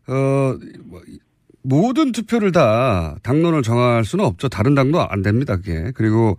어 0.07 0.55
뭐, 0.85 1.01
모든 1.63 2.11
투표를 2.11 2.51
다 2.51 3.17
당론을 3.23 3.61
정할 3.63 4.05
수는 4.05 4.23
없죠. 4.23 4.47
다른 4.49 4.75
당도 4.75 5.01
안 5.01 5.21
됩니다. 5.21 5.57
그게 5.57 5.91
그리고 5.95 6.37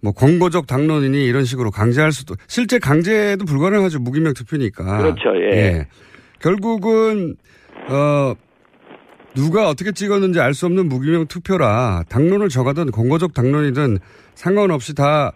뭐 0.00 0.12
권고적 0.12 0.66
당론이니 0.68 1.24
이런 1.24 1.44
식으로 1.44 1.70
강제할 1.70 2.12
수도 2.12 2.36
실제 2.46 2.78
강제도 2.78 3.44
불가능하죠. 3.44 3.98
무기명 3.98 4.34
투표니까. 4.34 4.98
그렇죠. 4.98 5.34
예. 5.50 5.88
결국은 6.40 7.34
어 7.88 8.34
누가 9.34 9.68
어떻게 9.68 9.90
찍었는지 9.92 10.40
알 10.40 10.54
수 10.54 10.66
없는 10.66 10.88
무기명 10.88 11.26
투표라 11.26 12.04
당론을 12.08 12.48
정하든 12.48 12.90
권고적 12.92 13.34
당론이든 13.34 13.98
상관없이 14.34 14.94
다 14.94 15.32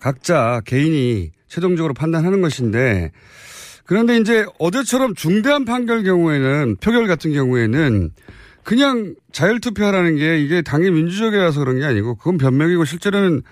각자 0.00 0.60
개인이 0.66 1.30
최종적으로 1.46 1.94
판단하는 1.94 2.40
것인데 2.40 3.10
그런데 3.86 4.16
이제 4.18 4.44
어제처럼 4.58 5.14
중대한 5.14 5.64
판결 5.64 6.02
경우에는 6.04 6.76
표결 6.82 7.06
같은 7.06 7.32
경우에는 7.32 8.10
그냥 8.62 9.14
자율투표하라는 9.32 10.16
게 10.16 10.38
이게 10.38 10.62
당의 10.62 10.90
민주적이라서 10.90 11.60
그런 11.64 11.78
게 11.80 11.84
아니고 11.86 12.14
그건 12.16 12.38
변명이고 12.38 12.84
실제로는 12.84 13.42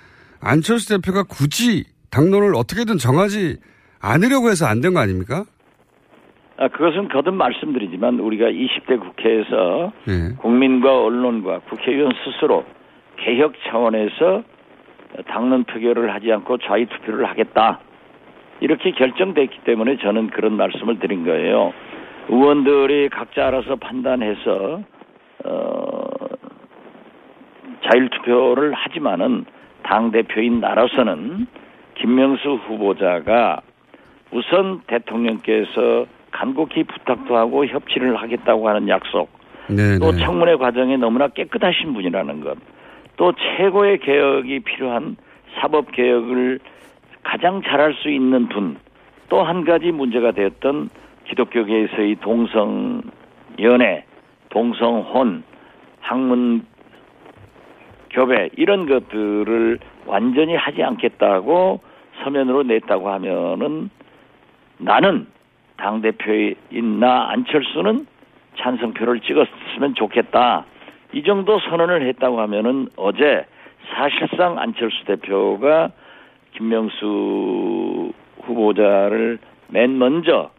안철수 0.41 0.89
대표가 0.91 1.25
굳이 1.25 1.85
당론을 2.11 2.55
어떻게든 2.55 2.99
정하지 2.99 3.57
않으려고 4.01 4.49
해서 4.51 4.67
안 4.67 4.81
된 4.81 4.95
거 4.95 5.01
아닙니까? 5.01 5.45
아, 6.57 6.69
그것은 6.69 7.09
거듭 7.09 7.35
말씀드리지만 7.35 8.19
우리가 8.21 8.47
20대 8.47 9.01
국회에서 9.01 9.93
예. 10.09 10.35
국민과 10.41 11.05
언론과 11.05 11.61
국회의원 11.69 12.13
스스로 12.25 12.65
개혁 13.25 13.53
차원에서 13.69 14.43
당론 15.27 15.65
표결을 15.65 16.13
하지 16.15 16.33
않고 16.33 16.59
자의 16.59 16.87
투표를 16.87 17.25
하겠다. 17.27 17.81
이렇게 18.61 18.91
결정됐기 18.91 19.61
때문에 19.65 19.99
저는 19.99 20.29
그런 20.29 20.55
말씀을 20.55 20.99
드린 20.99 21.25
거예요. 21.25 21.73
의원들이 22.29 23.09
각자 23.09 23.49
알아서 23.49 23.77
판단해서 23.77 24.83
어 25.45 26.09
자율 27.85 28.11
투표를 28.11 28.75
하지만은 28.75 29.45
당 29.83 30.11
대표인 30.11 30.61
나로서는 30.61 31.47
김명수 31.95 32.61
후보자가 32.67 33.61
우선 34.31 34.83
대통령께서 34.87 36.07
간곡히 36.31 36.85
부탁도 36.85 37.37
하고 37.37 37.65
협치를 37.65 38.17
하겠다고 38.17 38.69
하는 38.69 38.89
약속, 38.89 39.31
네, 39.69 39.99
또 39.99 40.13
네. 40.13 40.19
청문회 40.19 40.57
과정이 40.57 40.99
너무나 40.99 41.29
깨끗하신 41.29 41.95
분이라는 41.95 42.41
것, 42.41 42.59
또 43.19 43.33
최고의 43.33 43.99
개혁이 43.99 44.61
필요한 44.61 45.17
사법 45.61 45.93
개혁을 45.93 46.61
가장 47.25 47.61
잘할 47.63 47.93
수 47.95 48.09
있는 48.09 48.49
분, 48.49 48.79
또 49.29 49.43
한 49.43 49.65
가지 49.65 49.91
문제가 49.91 50.31
되었던 50.31 50.89
기독교계에서의 51.27 52.17
동성 52.21 53.03
연애, 53.61 54.05
동성혼, 54.49 55.43
학문 56.01 56.65
교배 58.11 58.51
이런 58.57 58.87
것들을 58.87 59.79
완전히 60.07 60.55
하지 60.55 60.83
않겠다고 60.83 61.81
서면으로 62.23 62.63
냈다고 62.63 63.11
하면은 63.11 63.91
나는 64.79 65.27
당 65.77 66.01
대표인 66.01 67.01
나 67.01 67.31
안철수는 67.31 68.07
찬성표를 68.57 69.21
찍었으면 69.21 69.95
좋겠다. 69.95 70.65
이 71.13 71.23
정도 71.23 71.59
선언을 71.61 72.07
했다고 72.09 72.41
하면은 72.41 72.89
어제 72.97 73.45
사실상 73.95 74.59
안철수 74.59 75.05
대표가 75.05 75.91
김명수 76.53 78.13
후보자를 78.43 79.39
맨 79.69 79.99
먼저 79.99 80.51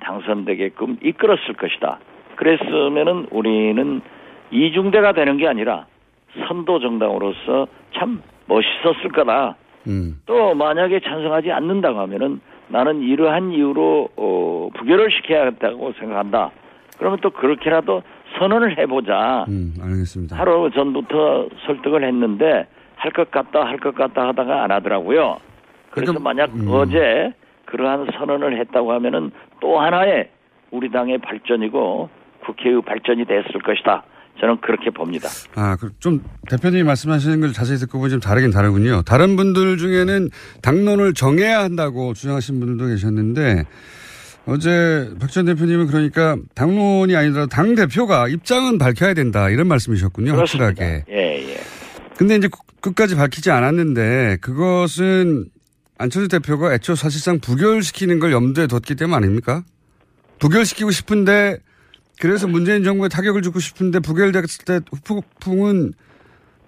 당선되게끔 0.00 0.98
이끌었을 1.02 1.54
것이다. 1.54 1.98
그랬으면은 2.36 3.26
우리는 3.30 4.00
이중대가 4.50 5.12
되는 5.12 5.36
게 5.36 5.46
아니라 5.46 5.86
선도 6.46 6.78
정당으로서 6.78 7.66
참 7.94 8.22
멋있었을 8.46 9.10
거다. 9.12 9.56
음. 9.86 10.20
또 10.26 10.54
만약에 10.54 11.00
찬성하지 11.00 11.52
않는다고 11.52 11.98
하면은 12.00 12.40
나는 12.68 13.02
이러한 13.02 13.52
이유로 13.52 14.08
어, 14.16 14.68
부결을 14.74 15.10
시켜야겠다고 15.10 15.92
생각한다. 15.92 16.50
그러면 16.98 17.18
또 17.22 17.30
그렇게라도 17.30 18.02
선언을 18.38 18.78
해보자. 18.78 19.44
음, 19.48 19.74
알겠습니다. 19.80 20.36
하루 20.36 20.70
전부터 20.74 21.48
설득을 21.66 22.04
했는데 22.06 22.66
할 22.96 23.12
것 23.12 23.30
같다 23.30 23.60
할 23.64 23.78
것 23.78 23.94
같다 23.94 24.28
하다가 24.28 24.64
안 24.64 24.70
하더라고요. 24.72 25.38
그래서 25.90 26.12
만약 26.18 26.50
음. 26.54 26.66
어제 26.68 27.32
그러한 27.66 28.06
선언을 28.18 28.58
했다고 28.60 28.92
하면은 28.92 29.30
또 29.60 29.78
하나의 29.80 30.30
우리 30.70 30.90
당의 30.90 31.18
발전이고 31.18 32.08
국회의 32.44 32.82
발전이 32.82 33.24
됐을 33.24 33.62
것이다. 33.62 34.02
저는 34.40 34.60
그렇게 34.60 34.90
봅니다. 34.90 35.28
아, 35.56 35.76
그좀 35.76 36.22
대표님이 36.48 36.84
말씀하시는 36.84 37.40
걸 37.40 37.52
자세히 37.52 37.76
듣고 37.78 37.98
보면 37.98 38.10
좀 38.10 38.20
다르긴 38.20 38.50
다르군요. 38.50 39.02
다른 39.02 39.36
분들 39.36 39.78
중에는 39.78 40.28
당론을 40.62 41.14
정해야 41.14 41.60
한다고 41.60 42.14
주장하신 42.14 42.60
분들도 42.60 42.86
계셨는데 42.90 43.64
어제 44.50 45.10
박 45.20 45.30
전 45.30 45.44
대표님은 45.44 45.88
그러니까 45.88 46.36
당론이 46.54 47.14
아니더라도 47.14 47.48
당 47.48 47.74
대표가 47.74 48.28
입장은 48.28 48.78
밝혀야 48.78 49.12
된다 49.12 49.50
이런 49.50 49.68
말씀이셨군요. 49.68 50.34
그렇습니다. 50.34 50.68
확실하게. 50.68 51.04
예, 51.10 51.50
예. 51.52 51.56
근데 52.16 52.36
이제 52.36 52.48
그- 52.48 52.58
끝까지 52.80 53.14
밝히지 53.14 53.50
않았는데 53.50 54.38
그것은 54.40 55.46
안철수 55.98 56.28
대표가 56.28 56.72
애초 56.72 56.94
사실상 56.94 57.40
부결시키는 57.40 58.20
걸 58.20 58.32
염두에 58.32 58.66
뒀기 58.68 58.94
때문 58.94 59.16
아닙니까? 59.18 59.64
부결시키고 60.38 60.92
싶은데 60.92 61.58
그래서 62.18 62.46
문재인 62.48 62.84
정부에 62.84 63.08
타격을 63.08 63.42
주고 63.42 63.58
싶은데 63.60 64.00
부결됐을 64.00 64.64
때 64.64 64.80
후폭풍은 64.92 65.92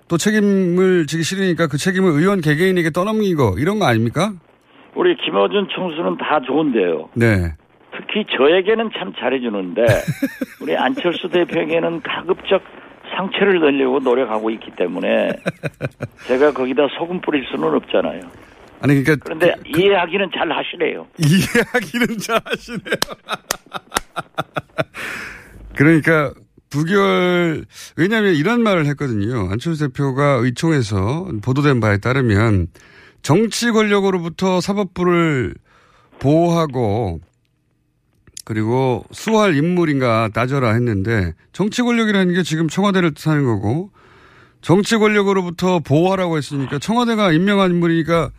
또 0.08 0.18
책임을 0.18 1.06
지기 1.06 1.22
싫으니까 1.22 1.66
그 1.68 1.78
책임을 1.78 2.10
의원 2.10 2.40
개개인에게 2.42 2.90
떠넘기고 2.90 3.56
이런 3.58 3.78
거 3.78 3.86
아닙니까? 3.86 4.34
우리 4.96 5.16
김어준 5.16 5.68
총수는 5.74 6.18
다 6.18 6.40
좋은데요. 6.46 7.08
네. 7.14 7.54
특히 8.10 8.24
저에게는 8.36 8.90
참 8.98 9.12
잘해주는데 9.18 9.82
우리 10.60 10.76
안철수 10.76 11.28
대표에게는 11.28 12.02
가급적 12.02 12.62
상처를 13.16 13.60
내려고 13.60 13.98
노력하고 14.00 14.50
있기 14.50 14.72
때문에 14.76 15.30
제가 16.26 16.52
거기다 16.52 16.88
소금 16.98 17.20
뿌릴 17.20 17.44
수는 17.50 17.74
없잖아요. 17.74 18.20
아니 18.82 19.02
그러니까 19.02 19.16
그런데 19.24 19.54
이해하기는 19.66 20.30
잘 20.34 20.50
하시네요. 20.50 21.06
이해하기는 21.18 22.18
잘 22.18 22.40
하시네요. 22.44 22.96
그러니까 25.76 26.32
부결 26.70 27.64
왜냐하면 27.96 28.34
이런 28.34 28.62
말을 28.62 28.86
했거든요. 28.86 29.48
안철수 29.50 29.88
대표가 29.88 30.38
의총에서 30.40 31.28
보도된 31.42 31.80
바에 31.80 31.98
따르면 31.98 32.68
정치 33.22 33.70
권력으로부터 33.70 34.60
사법부를 34.60 35.54
보호하고 36.20 37.20
그리고 38.60 39.04
수할 39.12 39.54
인물인가 39.54 40.30
따져라 40.34 40.72
했는데 40.72 41.34
정치 41.52 41.82
권력이라는 41.82 42.34
게 42.34 42.42
지금 42.42 42.66
청와대를 42.66 43.14
뜻하는 43.14 43.44
거고 43.44 43.90
정치 44.60 44.96
권력으로부터 44.96 45.78
보호하라고 45.78 46.36
했으니까 46.36 46.80
청와대가 46.80 47.30
임명한 47.30 47.70
인물이니까 47.70 48.30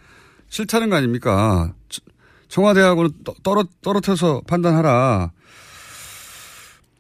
싫다는 0.50 0.90
거 0.90 0.98
아닙니까? 0.98 1.72
저- 1.88 2.02
청와대하고는 2.50 3.10
떠- 3.24 3.34
떨어, 3.42 3.64
떨어져서 3.82 4.42
판단하라. 4.50 5.32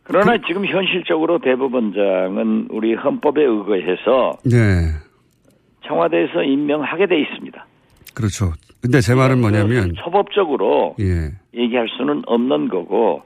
그러나 0.04 0.38
지금 0.48 0.66
현실적으로 0.66 1.40
대법원장은 1.42 2.68
우리 2.72 2.94
헌법에 2.94 3.42
의거해서 3.44 4.38
네. 4.46 4.88
청와대에서 5.86 6.44
임명하게 6.44 7.08
돼 7.08 7.20
있습니다. 7.24 7.66
그렇죠. 8.14 8.54
근데 8.82 9.00
제 9.00 9.14
말은 9.14 9.40
뭐냐면, 9.40 9.94
초법적으로 9.96 10.96
예. 11.00 11.32
얘기할 11.54 11.88
수는 11.98 12.24
없는 12.26 12.70
거고 12.70 13.22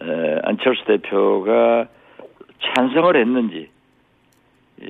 에, 0.00 0.40
안철수 0.44 0.84
대표가 0.86 1.88
찬성을 2.62 3.16
했는지 3.16 3.68
예, 4.82 4.88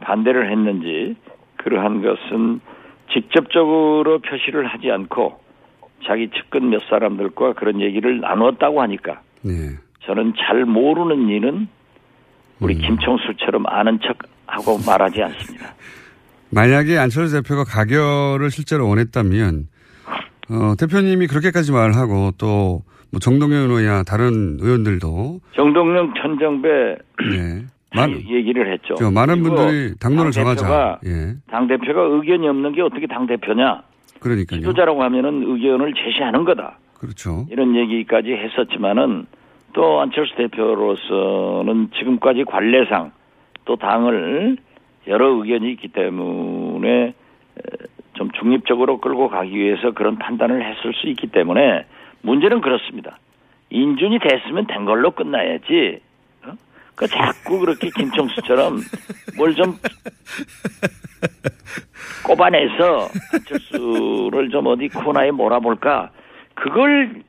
반대를 0.00 0.50
했는지 0.50 1.16
그러한 1.56 2.02
것은 2.02 2.60
직접적으로 3.12 4.18
표시를 4.18 4.66
하지 4.66 4.90
않고 4.90 5.40
자기 6.04 6.28
측근 6.30 6.70
몇 6.70 6.82
사람들과 6.88 7.54
그런 7.54 7.80
얘기를 7.80 8.20
나눴다고 8.20 8.82
하니까 8.82 9.20
네. 9.42 9.52
저는 10.02 10.34
잘 10.36 10.64
모르는 10.64 11.28
일은 11.28 11.68
우리 12.60 12.74
음. 12.74 12.80
김총수처럼 12.80 13.66
아는 13.66 13.98
척 14.02 14.18
하고 14.46 14.78
말하지 14.86 15.22
않습니다. 15.22 15.74
만약에 16.50 16.96
안철수 16.98 17.42
대표가 17.42 17.64
가결을 17.64 18.50
실제로 18.50 18.88
원했다면, 18.88 19.68
어, 20.50 20.74
대표님이 20.78 21.26
그렇게까지 21.26 21.72
말하고 21.72 22.32
또, 22.38 22.82
뭐 23.10 23.20
정동영 23.20 23.68
의원이나 23.68 24.02
다른 24.02 24.58
의원들도, 24.60 25.40
정동영, 25.54 26.14
천정배 26.14 26.68
네. 27.30 27.62
다 27.90 28.06
많, 28.06 28.10
얘기를 28.12 28.72
했죠. 28.72 28.94
저 28.96 29.10
많은 29.10 29.42
분들이 29.42 29.94
당론을 29.98 30.32
정하자. 30.32 31.00
예. 31.06 31.34
당 31.50 31.66
대표가 31.66 32.02
의견이 32.02 32.48
없는 32.48 32.72
게 32.72 32.82
어떻게 32.82 33.06
당 33.06 33.26
대표냐? 33.26 33.82
그러니까요. 34.20 34.60
지도자라고 34.60 35.02
하면은 35.04 35.42
의견을 35.46 35.94
제시하는 35.94 36.44
거다. 36.44 36.78
그렇죠. 36.98 37.46
이런 37.50 37.76
얘기까지 37.76 38.32
했었지만은 38.32 39.26
또 39.72 40.00
안철수 40.00 40.34
대표로서는 40.36 41.90
지금까지 41.98 42.44
관례상 42.44 43.12
또 43.66 43.76
당을 43.76 44.56
여러 45.06 45.28
의견이 45.28 45.72
있기 45.72 45.88
때문에 45.88 46.88
에, 47.08 47.12
좀 48.14 48.30
중립적으로 48.32 49.00
끌고 49.00 49.28
가기 49.28 49.54
위해서 49.56 49.92
그런 49.92 50.16
판단을 50.18 50.64
했을 50.64 50.94
수 50.94 51.08
있기 51.08 51.28
때문에 51.28 51.84
문제는 52.22 52.60
그렇습니다. 52.60 53.18
인준이 53.70 54.18
됐으면 54.18 54.66
된 54.66 54.84
걸로 54.84 55.10
끝나야지. 55.10 56.00
어? 56.46 56.52
그 56.94 57.06
자꾸 57.06 57.60
그렇게 57.60 57.90
김청수처럼 57.90 58.80
뭘좀 59.36 59.76
꼽아내서 62.26 63.08
안철수를 63.32 64.50
좀 64.50 64.66
어디 64.66 64.88
코너에 64.88 65.30
몰아볼까? 65.30 66.10
그걸 66.54 67.22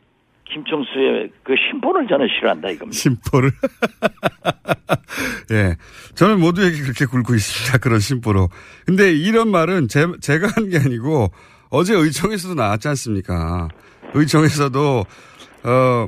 김총수의 0.54 1.30
그 1.44 1.54
심보를 1.70 2.08
저는 2.08 2.28
싫어한다 2.38 2.70
이겁니다. 2.70 2.98
심보를. 2.98 3.52
예. 5.52 5.76
저는 6.16 6.40
모두에게 6.40 6.82
그렇게 6.82 7.06
굴고 7.06 7.36
있습니다. 7.36 7.78
그런 7.80 8.00
심보로. 8.00 8.50
근데 8.86 9.14
이런 9.14 9.50
말은 9.50 9.88
제, 9.88 10.06
제가 10.22 10.48
한 10.56 10.70
게 10.70 10.78
아니고 10.80 11.32
어제 11.70 11.94
의총에서도 11.96 12.56
나왔지 12.56 12.88
않습니까? 12.90 13.68
의총에서도, 14.14 15.06
어, 15.64 16.08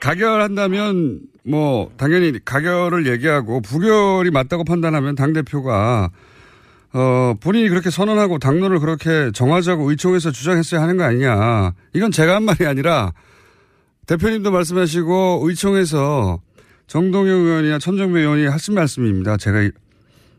가결한다면 0.00 1.20
뭐 1.46 1.90
당연히 1.96 2.38
가결을 2.44 3.06
얘기하고 3.06 3.60
부결이 3.62 4.30
맞다고 4.30 4.64
판단하면 4.64 5.14
당대표가 5.14 6.10
어, 6.92 7.34
본인이 7.42 7.68
그렇게 7.68 7.90
선언하고 7.90 8.38
당론을 8.38 8.78
그렇게 8.78 9.30
정하자고 9.32 9.90
의총에서 9.90 10.30
주장했어야 10.30 10.80
하는 10.80 10.96
거 10.96 11.02
아니냐. 11.04 11.72
이건 11.92 12.10
제가 12.12 12.36
한 12.36 12.44
말이 12.44 12.66
아니라 12.66 13.12
대표님도 14.06 14.50
말씀하시고 14.50 15.40
의총에서 15.44 16.38
정동영 16.86 17.40
의원이나 17.40 17.78
천정배 17.78 18.20
의원이 18.20 18.46
하신 18.46 18.74
말씀입니다. 18.74 19.36
제가 19.36 19.58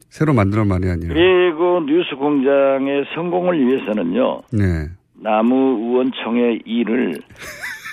새로 0.10 0.34
만들어 0.34 0.64
말이 0.66 0.90
아니라. 0.90 1.14
그리고 1.14 1.80
뉴스 1.86 2.16
공장의 2.16 3.06
성공을 3.16 3.60
위해서는요. 3.68 4.42
네. 4.52 4.88
나무 5.14 5.56
의원총의 5.56 6.62
일을 6.66 7.16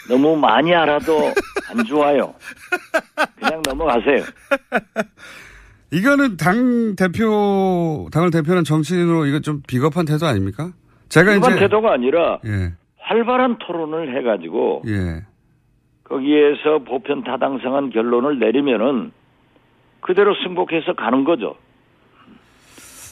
너무 0.09 0.37
많이 0.37 0.75
알아도 0.75 1.33
안 1.71 1.85
좋아요. 1.85 2.35
그냥 3.39 3.63
넘어가세요. 3.67 4.23
이거는 5.91 6.37
당 6.37 6.97
대표, 6.97 8.09
당을 8.13 8.31
대표하는 8.31 8.65
정치인으로 8.65 9.27
이거 9.27 9.41
좀 9.41 9.63
비겁한 9.67 10.05
태도 10.05 10.27
아닙니까? 10.27 10.73
제가 11.09 11.33
일반 11.33 11.53
이제. 11.53 11.61
태도가 11.61 11.93
아니라 11.93 12.39
예. 12.47 12.73
활발한 12.99 13.59
토론을 13.59 14.17
해가지고 14.19 14.83
예. 14.87 15.23
거기에서 16.17 16.79
보편 16.81 17.25
타당성한 17.25 17.89
결론을 17.91 18.39
내리면은 18.39 19.13
그대로 20.01 20.35
승복해서 20.43 20.93
가는 20.95 21.25
거죠. 21.25 21.55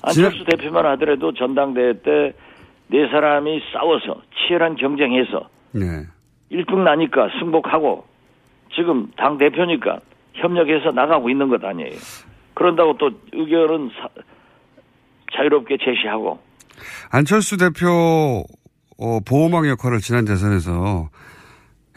안철수 0.03 0.45
대표만 0.45 0.85
하더라도 0.87 1.33
전당대회 1.33 1.95
때 2.03 2.35
네 2.93 3.07
사람이 3.09 3.61
싸워서 3.73 4.21
치열한 4.35 4.75
경쟁해서 4.75 5.49
네. 5.71 6.05
1등 6.51 6.79
나니까 6.79 7.29
승복하고 7.39 8.05
지금 8.75 9.09
당 9.17 9.39
대표니까 9.39 10.01
협력해서 10.35 10.91
나가고 10.91 11.31
있는 11.31 11.49
것 11.49 11.63
아니에요. 11.65 11.93
그런다고 12.55 12.97
또 12.99 13.13
의견은 13.33 13.91
사- 13.91 14.09
자유롭게 15.37 15.77
제시하고 15.77 16.41
안철수 17.13 17.57
대표 17.59 18.43
어, 18.99 19.21
보호막 19.25 19.69
역할을 19.69 19.99
지난 20.01 20.25
대선에서 20.25 21.11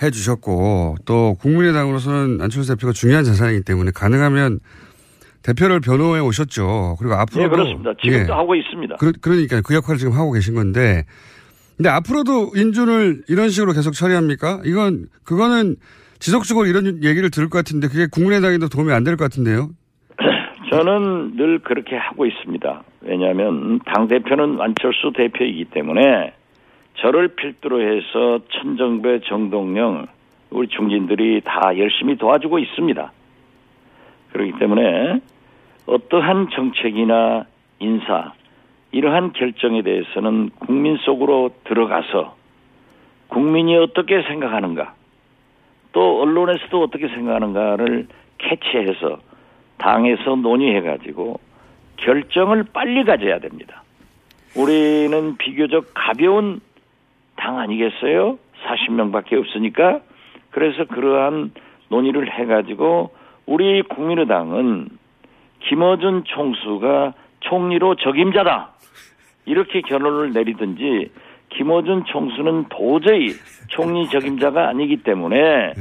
해 0.02 0.10
주셨고 0.12 0.96
또 1.06 1.36
국민의당으로서는 1.40 2.42
안철수 2.42 2.76
대표가 2.76 2.94
중요한 2.94 3.24
자산이기 3.24 3.64
때문에 3.64 3.92
가능하면 3.94 4.60
대표를 5.44 5.82
변호해 5.82 6.20
오셨죠. 6.22 6.96
그리고 7.00 7.16
앞으로 7.16 7.44
네 7.44 7.50
그렇습니다. 7.50 7.92
지금도 8.02 8.34
하고 8.34 8.56
있습니다. 8.56 8.96
그, 8.98 9.12
그러니까 9.22 9.62
그 9.62 9.76
역할을 9.76 9.98
지금 10.00 10.14
하고 10.14 10.32
계신 10.32 10.56
건데 10.56 11.04
근데 11.78 11.90
앞으로도 11.90 12.52
인준을 12.56 13.24
이런 13.28 13.50
식으로 13.50 13.74
계속 13.74 13.92
처리합니까? 13.94 14.62
이건 14.66 15.08
그거는 15.24 15.76
지속적으로 16.20 16.66
이런 16.68 17.04
얘기를 17.04 17.30
들을 17.30 17.50
것 17.50 17.58
같은데 17.60 17.88
그게 17.88 18.08
국민의당에도 18.10 18.70
도움이 18.70 18.92
안 18.94 19.04
될 19.04 19.18
것 19.18 19.26
같은데요. 19.26 19.70
저는 20.72 21.36
늘 21.36 21.60
그렇게 21.60 21.96
하고 21.98 22.26
있습니다. 22.26 22.84
왜냐하면 23.02 23.80
당 23.94 24.08
대표는 24.08 24.60
안철수 24.62 25.12
대표이기 25.16 25.66
때문에 25.74 26.34
저를 26.96 27.30
필두로 27.30 27.82
해서 27.82 28.40
천정배, 28.50 29.22
정동영 29.22 30.08
우리 30.52 30.68
중진들이 30.68 31.42
다 31.44 31.78
열심히 31.78 32.16
도와주고 32.16 32.60
있습니다. 32.60 33.12
그렇기 34.32 34.60
때문에 34.60 35.20
어떠한 35.86 36.50
정책이나 36.52 37.46
인사 37.80 38.34
이러한 38.92 39.34
결정에 39.34 39.82
대해서는 39.82 40.52
국민 40.60 40.98
속으로 40.98 41.52
들어가서 41.64 42.36
국민이 43.28 43.76
어떻게 43.76 44.22
생각하는가 44.22 44.94
또 45.92 46.22
언론에서도 46.22 46.82
어떻게 46.84 47.08
생각하는가를 47.08 48.08
캐치해서 48.38 49.20
당에서 49.78 50.36
논의해가지고 50.36 51.40
결정을 51.98 52.66
빨리 52.72 53.04
가져야 53.04 53.40
됩니다. 53.40 53.84
우리는 54.56 55.38
비교적 55.38 55.92
가벼운 55.94 56.62
당 57.44 57.60
아니겠어요? 57.60 58.40
40명밖에 58.66 59.38
없으니까. 59.38 60.00
그래서 60.52 60.86
그러한 60.86 61.52
논의를 61.90 62.32
해가지고 62.32 63.12
우리 63.46 63.82
국민의당은 63.84 64.88
김어준 65.68 66.24
총수가 66.26 67.14
총리로 67.42 67.96
적임자다. 67.96 68.70
이렇게 69.46 69.82
결론을 69.82 70.32
내리든지 70.32 71.12
김어준 71.50 72.06
총수는 72.06 72.66
도저히 72.70 73.32
총리 73.68 74.08
적임자가 74.08 74.70
아니기 74.70 75.04
때문에 75.04 75.74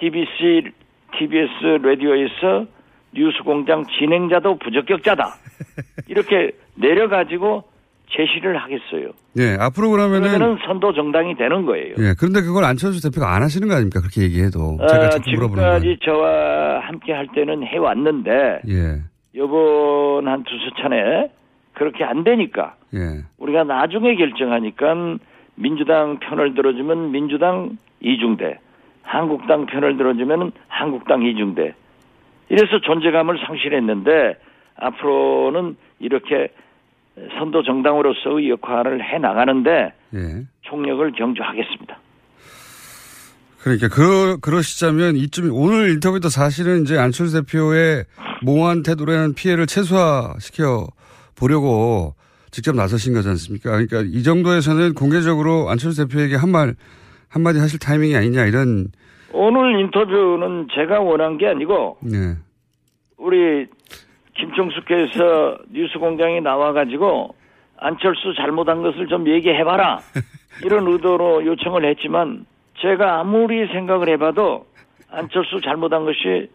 TBC, 0.00 0.72
TBS 1.16 1.78
라디오에서 1.82 2.66
뉴스공장 3.14 3.84
진행자도 3.98 4.58
부적격자다. 4.58 5.34
이렇게 6.08 6.50
내려가지고 6.74 7.64
제시를 8.10 8.56
하겠어요. 8.56 9.10
예, 9.38 9.56
앞으로 9.58 9.90
그러면은 9.90 10.28
그러면은 10.30 10.58
선도 10.66 10.92
정당이 10.92 11.34
되는 11.36 11.66
거예요. 11.66 11.94
예, 11.98 12.14
그런데 12.18 12.40
그걸 12.40 12.64
안철수 12.64 13.02
대표가 13.02 13.34
안 13.34 13.42
하시는 13.42 13.66
거 13.68 13.74
아닙니까? 13.74 14.00
그렇게 14.00 14.22
얘기해도 14.22 14.78
제가 14.88 15.06
아, 15.06 15.08
자꾸 15.10 15.30
물어보는 15.30 15.62
건. 15.62 15.80
지금까지 15.80 15.98
저와 16.04 16.80
함께 16.80 17.12
할 17.12 17.26
때는 17.34 17.64
해왔는데 17.64 18.60
예, 18.68 19.02
이번 19.34 20.28
한 20.28 20.44
두세 20.44 20.70
차례 20.80 21.30
그렇게 21.74 22.04
안 22.04 22.24
되니까 22.24 22.76
예, 22.94 23.24
우리가 23.38 23.64
나중에 23.64 24.14
결정하니까 24.16 25.18
민주당 25.56 26.18
편을 26.20 26.54
들어주면 26.54 27.10
민주당 27.12 27.76
이중대, 28.00 28.58
한국당 29.02 29.66
편을 29.66 29.96
들어주면 29.96 30.52
한국당 30.68 31.22
이중대. 31.22 31.74
이래서 32.48 32.78
존재감을 32.80 33.38
상실했는데 33.46 34.36
앞으로는 34.76 35.76
이렇게 35.98 36.48
선도 37.38 37.62
정당으로서의 37.62 38.50
역할을 38.50 39.02
해 39.02 39.18
나가는데 39.18 39.92
예. 40.14 40.46
총력을 40.62 41.12
경주하겠습니다. 41.12 41.98
그러니까 43.62 43.88
그 43.88 44.38
그러시자면 44.40 45.16
이쯤 45.16 45.50
오늘 45.52 45.90
인터뷰도 45.90 46.28
사실은 46.28 46.82
이제 46.82 46.96
안철수 46.98 47.42
대표의 47.42 48.04
모호한 48.42 48.82
태도라는 48.82 49.34
피해를 49.34 49.66
최소화시켜 49.66 50.86
보려고 51.36 52.14
직접 52.52 52.76
나서신 52.76 53.12
거지 53.14 53.28
않습니까? 53.30 53.70
그러니까 53.70 54.02
이 54.02 54.22
정도에서는 54.22 54.94
공개적으로 54.94 55.68
안철수 55.68 56.06
대표에게 56.06 56.36
한 56.36 56.50
말 56.50 56.74
한마디 57.28 57.58
하실 57.58 57.78
타이밍이 57.80 58.14
아니냐 58.16 58.44
이런 58.46 58.86
오늘 59.32 59.80
인터뷰는 59.80 60.68
제가 60.74 61.00
원한 61.00 61.36
게 61.38 61.48
아니고 61.48 61.98
네. 62.02 62.34
우리 63.18 63.66
김총수께서 64.38 65.58
뉴스공장에 65.70 66.40
나와가지고 66.40 67.34
안철수 67.78 68.34
잘못한 68.36 68.82
것을 68.82 69.06
좀 69.08 69.28
얘기해봐라 69.28 70.00
이런 70.64 70.86
의도로 70.86 71.44
요청을 71.44 71.88
했지만 71.90 72.46
제가 72.80 73.20
아무리 73.20 73.66
생각을 73.68 74.08
해봐도 74.10 74.66
안철수 75.10 75.60
잘못한 75.62 76.04
것이 76.04 76.50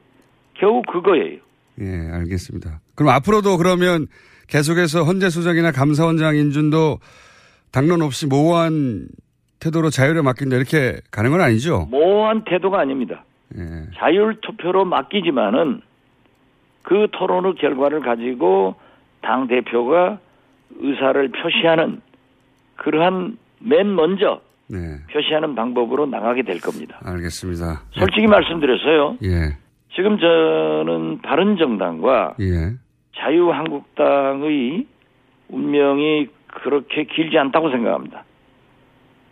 겨우 0.56 0.82
그거예요. 0.84 1.40
예, 1.80 2.10
알겠습니다. 2.12 2.80
그럼 2.96 3.14
앞으로도 3.14 3.58
그러면 3.58 4.08
계속해서 4.48 5.04
헌재 5.04 5.30
수석이나 5.30 5.72
감사원장 5.72 6.36
인준도 6.36 7.00
당론 7.72 8.02
없이 8.02 8.28
모호한 8.28 9.08
태도로 9.60 9.90
자유를 9.90 10.24
맡긴다 10.24 10.56
이렇게 10.58 11.00
가는 11.12 11.32
건 11.32 11.42
아니죠? 11.42 11.88
모호한 11.90 12.44
태도가 12.46 12.80
아닙니다. 12.82 13.24
예. 13.58 13.62
자율 13.98 14.40
투표로 14.42 14.86
맡기지만은 14.86 15.82
그 16.84 17.08
토론의 17.12 17.56
결과를 17.56 18.02
가지고 18.02 18.76
당 19.22 19.48
대표가 19.48 20.20
의사를 20.80 21.30
표시하는 21.30 22.02
그러한 22.78 23.38
맨 23.60 23.94
먼저 23.96 24.42
네, 24.68 24.98
표시하는 25.12 25.54
방법으로 25.56 26.06
나가게 26.06 26.44
될 26.44 26.60
겁니다. 26.60 27.00
알겠습니다. 27.04 27.84
솔직히 27.92 28.28
말씀드려서요. 28.28 29.18
예, 29.24 29.58
지금 29.96 30.18
저는 30.18 31.22
바른정당과 31.22 32.36
예, 32.40 32.74
자유한국당의 33.18 34.88
운명이 35.50 36.28
그렇게 36.48 37.04
길지 37.04 37.38
않다고 37.38 37.70
생각합니다. 37.70 38.24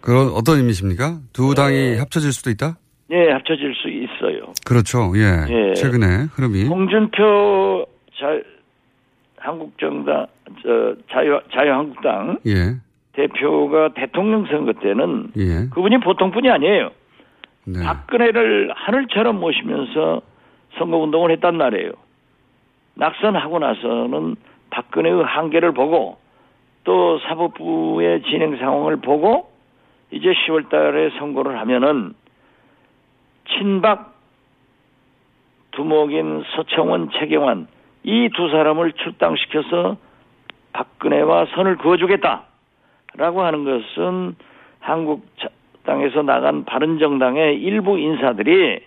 그건 0.01 0.29
어떤 0.29 0.57
의미십니까? 0.57 1.19
두 1.33 1.55
당이 1.55 1.97
합쳐질 1.97 2.31
수도 2.31 2.49
있다? 2.49 2.77
예, 3.11 3.31
합쳐질 3.31 3.73
수 3.75 3.89
있어요. 3.89 4.53
그렇죠. 4.65 5.11
예. 5.15 5.45
예. 5.49 5.73
최근에 5.73 6.27
흐름이. 6.33 6.65
홍준표 6.65 7.85
자, 8.17 8.39
한국정당, 9.37 10.27
저, 10.61 10.95
자유, 11.11 11.39
자유한국당 11.51 12.39
예. 12.45 12.75
대표가 13.13 13.93
대통령 13.93 14.45
선거 14.45 14.73
때는 14.73 15.31
예. 15.37 15.69
그분이 15.69 15.99
보통 16.01 16.31
분이 16.31 16.49
아니에요. 16.49 16.91
네. 17.65 17.83
박근혜를 17.83 18.71
하늘처럼 18.75 19.39
모시면서 19.39 20.21
선거운동을 20.77 21.31
했단 21.31 21.57
말이에요. 21.57 21.91
낙선하고 22.95 23.59
나서는 23.59 24.35
박근혜의 24.69 25.23
한계를 25.23 25.73
보고 25.73 26.17
또 26.83 27.19
사법부의 27.19 28.23
진행 28.23 28.57
상황을 28.57 28.97
보고 28.97 29.49
이제 30.11 30.33
10월 30.33 30.69
달에 30.69 31.11
선거를 31.17 31.59
하면은 31.59 32.13
친박 33.57 34.13
두목인 35.71 36.43
서청원, 36.55 37.09
최경환 37.19 37.67
이 38.03 38.29
두 38.35 38.49
사람을 38.49 38.93
출당시켜서 38.93 39.97
박근혜와 40.73 41.47
선을 41.55 41.77
그어주겠다라고 41.77 43.41
하는 43.43 43.63
것은 43.65 44.35
한국 44.79 45.25
자- 45.39 45.49
땅에서 45.85 46.21
나간 46.21 46.65
바른정당의 46.65 47.59
일부 47.61 47.97
인사들이 47.99 48.79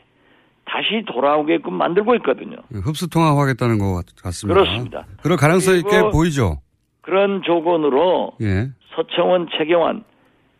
다시 0.64 1.04
돌아오게끔 1.06 1.74
만들고 1.74 2.14
있거든요. 2.16 2.56
흡수 2.84 3.10
통합하겠다는 3.10 3.78
것 3.78 3.94
같- 3.94 4.22
같습니다. 4.22 4.60
그렇습니다. 4.60 5.04
그럴 5.22 5.36
가능성이 5.36 5.82
꽤 5.90 6.00
보이죠. 6.10 6.58
그런 7.02 7.42
조건으로 7.42 8.32
예. 8.40 8.68
서청원, 8.94 9.48
최경환 9.56 10.04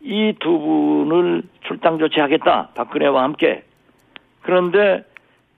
이 0.01 0.33
두 0.41 0.59
분을 0.59 1.43
출당 1.65 1.97
조치하겠다. 1.97 2.69
박근혜와 2.75 3.23
함께. 3.23 3.63
그런데 4.43 5.03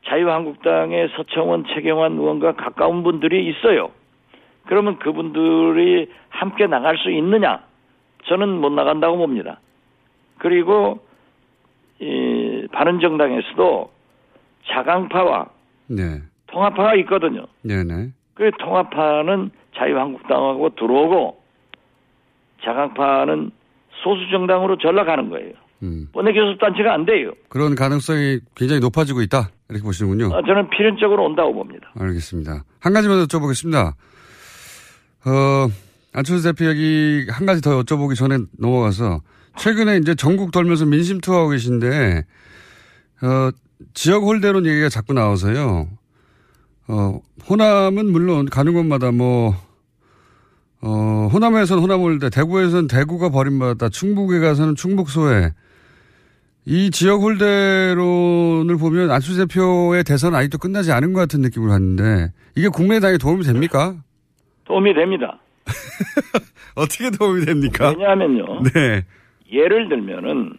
자유한국당의 0.06 1.10
서청원, 1.16 1.66
최경환 1.74 2.14
의원과 2.14 2.54
가까운 2.54 3.04
분들이 3.04 3.50
있어요. 3.50 3.92
그러면 4.68 4.98
그분들이 5.00 6.10
함께 6.30 6.68
나갈 6.68 6.98
수 6.98 7.12
있느냐? 7.12 7.64
저는 8.26 8.50
못 8.50 8.72
나간다고 8.72 9.18
봅니다. 9.18 9.60
그리고 10.38 11.00
이 12.00 12.68
바른정당에서도 12.72 13.92
자강파와 14.68 15.50
네. 15.88 16.22
통합파가 16.48 16.96
있거든요. 16.96 17.46
네네. 17.64 18.10
그 18.34 18.52
통합파는 18.60 19.52
자유한국당하고 19.76 20.70
들어오고 20.76 21.42
자강파는 22.64 23.52
소수정당으로 24.04 24.78
전락하는 24.78 25.30
거예요. 25.30 25.54
음. 25.86 26.08
원내교 26.14 26.40
섭단체가 26.54 26.94
안 26.94 27.06
돼요. 27.06 27.32
그런 27.50 27.76
가능성이 27.76 28.40
굉장히 28.56 28.82
높아지고 28.82 29.22
있다. 29.22 29.52
이렇게 29.70 29.84
보시는군요. 29.84 30.28
어, 30.28 30.42
저는 30.46 30.70
필연적으로 30.70 31.26
온다고 31.26 31.54
봅니다. 31.54 31.92
알겠습니다. 31.96 32.64
한 32.80 32.94
가지만 32.94 33.26
더 33.26 33.26
여쭤보겠습니다. 33.26 33.94
어, 35.26 35.68
안철수 36.14 36.44
대표 36.44 36.70
얘기 36.70 37.26
한 37.30 37.46
가지 37.46 37.62
더 37.62 37.82
여쭤보기 37.82 38.16
전에 38.16 38.38
넘어가서 38.60 39.22
최근에 39.58 39.98
이제 39.98 40.16
전국 40.16 40.52
돌면서 40.52 40.86
민심 40.86 41.20
투어하고 41.20 41.50
계신데, 41.50 42.26
어, 43.22 43.50
지역 43.94 44.24
홀대론 44.24 44.66
얘기가 44.66 44.90
자꾸 44.90 45.14
나와서요. 45.14 45.88
어, 46.88 47.20
호남은 47.50 48.12
물론 48.12 48.46
가는 48.46 48.74
곳마다 48.74 49.12
뭐, 49.12 49.56
어, 50.82 51.30
호남에서는 51.32 51.82
호남 51.82 52.02
홀대, 52.02 52.30
대구에서는 52.30 52.88
대구가 52.88 53.30
버림받았다, 53.30 53.90
충북에 53.90 54.40
가서는 54.40 54.76
충북 54.76 55.10
소외. 55.10 55.54
이 56.68 56.90
지역 56.90 57.22
홀대론을 57.22 58.78
보면 58.78 59.12
안철수 59.12 59.48
대표의 59.48 60.04
대선 60.04 60.34
아직도 60.34 60.58
끝나지 60.58 60.92
않은 60.92 61.14
것 61.14 61.20
같은 61.20 61.42
느낌을 61.42 61.70
받는데 61.70 62.32
이게 62.56 62.70
국민의당에 62.70 63.18
도움이 63.18 63.44
됩니까? 63.44 63.96
도움이 64.66 64.96
됩니다. 64.96 65.40
어떻게 66.76 67.12
도움이 67.12 67.46
됩니까? 67.46 67.90
왜냐하면요. 67.90 68.64
네. 68.74 69.04
예를 69.52 69.90
들면은 69.90 70.54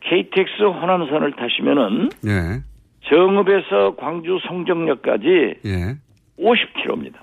KTX 0.00 0.62
호남선을 0.62 1.32
타시면은 1.36 2.10
예. 2.26 2.62
정읍에서 3.08 3.94
광주 3.96 4.38
송정역까지 4.48 5.26
예. 5.66 5.96
50km입니다. 6.38 7.14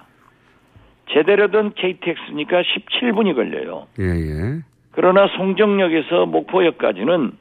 제대로 1.12 1.52
된 1.52 1.74
KTX니까 1.74 2.62
17분이 2.62 3.36
걸려요. 3.36 3.88
예, 4.00 4.04
예. 4.06 4.62
그러나 4.96 5.28
송정역에서 5.36 6.26
목포역까지는 6.26 7.34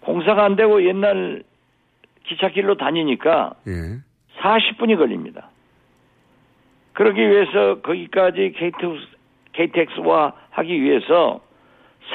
공사가 0.00 0.44
안 0.44 0.56
되고 0.56 0.84
옛날 0.84 1.42
기찻길로 2.26 2.76
다니니까 2.76 3.52
예. 3.68 3.98
40분이 4.40 4.96
걸립니다. 4.98 5.50
그러기 6.92 7.20
위해서 7.20 7.80
거기까지 7.80 8.52
KTX, 8.56 9.06
KTX와 9.52 10.32
하기 10.50 10.82
위해서 10.82 11.40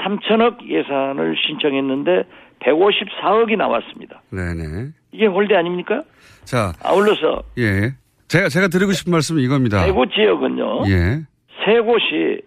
3천억 0.02 0.68
예산을 0.68 1.36
신청했는데 1.38 2.24
154억이 2.60 3.58
나왔습니다. 3.58 4.22
네네. 4.32 4.90
이게 5.14 5.26
홀대 5.26 5.56
아닙니까? 5.56 6.04
자, 6.44 6.74
아울러서 6.84 7.44
예. 7.60 7.94
제가, 8.28 8.50
제가 8.50 8.68
드리고 8.68 8.92
싶은 8.92 9.12
말씀은 9.12 9.42
이겁니다. 9.42 9.86
대구 9.86 10.06
지역은요. 10.08 10.84
예. 10.90 11.22
세 11.64 11.80
곳이 11.80 12.42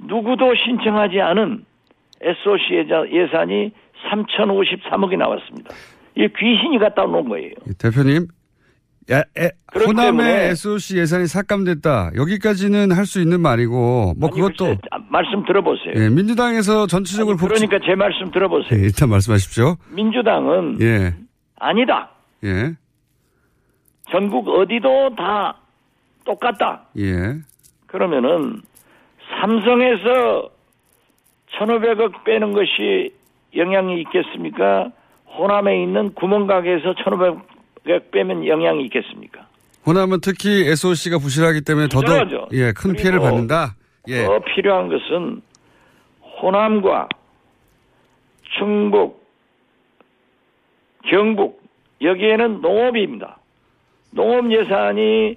누구도 0.00 0.54
신청하지 0.54 1.20
않은 1.20 1.64
SOC 2.20 2.88
예산이 3.12 3.72
3,053억이 4.10 5.16
나왔습니다. 5.16 5.70
이게 6.14 6.28
귀신이 6.38 6.78
갖다 6.78 7.04
놓은 7.04 7.28
거예요. 7.28 7.50
대표님. 7.78 8.26
야, 9.12 9.20
에, 9.38 9.50
호남의 9.74 10.48
SOC 10.50 10.98
예산이 10.98 11.26
삭감됐다. 11.28 12.12
여기까지는 12.16 12.90
할 12.90 13.06
수 13.06 13.20
있는 13.20 13.40
말이고, 13.40 14.14
뭐 14.18 14.30
그것도. 14.30 14.76
아, 14.90 14.98
말씀 15.08 15.44
들어보세요. 15.44 15.92
예, 15.94 16.08
민주당에서 16.08 16.86
전체적으로 16.88 17.36
복지- 17.36 17.66
그러니까 17.66 17.78
제 17.88 17.94
말씀 17.94 18.30
들어보세요. 18.32 18.80
예, 18.80 18.84
일단 18.84 19.08
말씀하십시오. 19.10 19.76
민주당은 19.90 20.78
예. 20.80 21.14
아니다. 21.60 22.10
예. 22.44 22.74
전국 24.10 24.48
어디도 24.48 25.14
다 25.16 25.56
똑같다. 26.24 26.86
예. 26.98 27.36
그러면은 27.86 28.60
삼성에서 29.30 30.50
1,500억 31.58 32.24
빼는 32.24 32.52
것이 32.52 33.14
영향이 33.54 34.00
있겠습니까? 34.02 34.90
호남에 35.38 35.82
있는 35.82 36.14
구멍가게에서 36.14 36.94
1,500억 36.94 38.10
빼면 38.10 38.46
영향이 38.46 38.84
있겠습니까? 38.84 39.46
호남은 39.86 40.20
특히 40.20 40.66
SOC가 40.68 41.18
부실하기 41.18 41.62
때문에 41.62 41.88
더더욱. 41.88 42.48
예, 42.52 42.72
큰 42.72 42.94
피해를 42.94 43.20
받는다. 43.20 43.76
예. 44.08 44.24
더 44.24 44.40
필요한 44.40 44.88
것은 44.88 45.42
호남과 46.42 47.08
충북, 48.58 49.24
경북 51.08 51.62
여기에는 52.02 52.60
농업입니다. 52.60 53.38
농업 54.10 54.50
예산이 54.50 55.36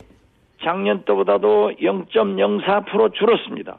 작년 0.64 1.04
때보다도 1.06 1.74
0.04% 1.82 3.14
줄었습니다. 3.14 3.78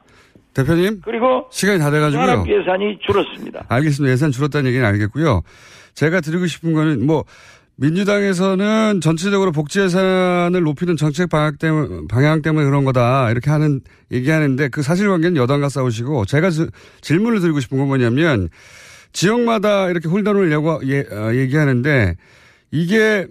대표님. 0.55 1.01
그리고 1.05 1.47
시간이 1.51 1.78
다 1.78 1.91
돼가지고요. 1.91 2.26
산업 2.26 2.49
예산이 2.49 2.99
줄었습니다. 3.07 3.64
알겠습니다. 3.68 4.12
예산 4.12 4.31
줄었다는 4.31 4.68
얘기는 4.68 4.85
알겠고요. 4.85 5.43
제가 5.95 6.20
드리고 6.20 6.47
싶은 6.47 6.72
거는 6.72 7.07
뭐 7.07 7.24
민주당에서는 7.76 9.01
전체적으로 9.01 9.53
복지 9.53 9.81
예산을 9.81 10.61
높이는 10.62 10.97
정책 10.97 11.31
방향 11.31 11.57
때문에, 11.59 12.07
방향 12.11 12.43
때문에 12.43 12.64
그런 12.66 12.85
거다 12.85 13.31
이렇게 13.31 13.49
하는 13.51 13.81
얘기하는데 14.12 14.68
그 14.68 14.83
사실관계는 14.83 15.37
여당과 15.37 15.68
싸우시고 15.68 16.26
제가 16.26 16.51
지- 16.51 16.66
질문을 17.01 17.41
드리고 17.41 17.61
싶은 17.61 17.78
건 17.78 17.87
뭐냐면 17.89 18.49
지역마다 19.12 19.89
이렇게 19.89 20.09
홀더를 20.09 20.53
예고, 20.53 20.81
예, 20.87 21.01
어, 21.11 21.35
얘기하는데 21.35 22.16
이게 22.70 23.26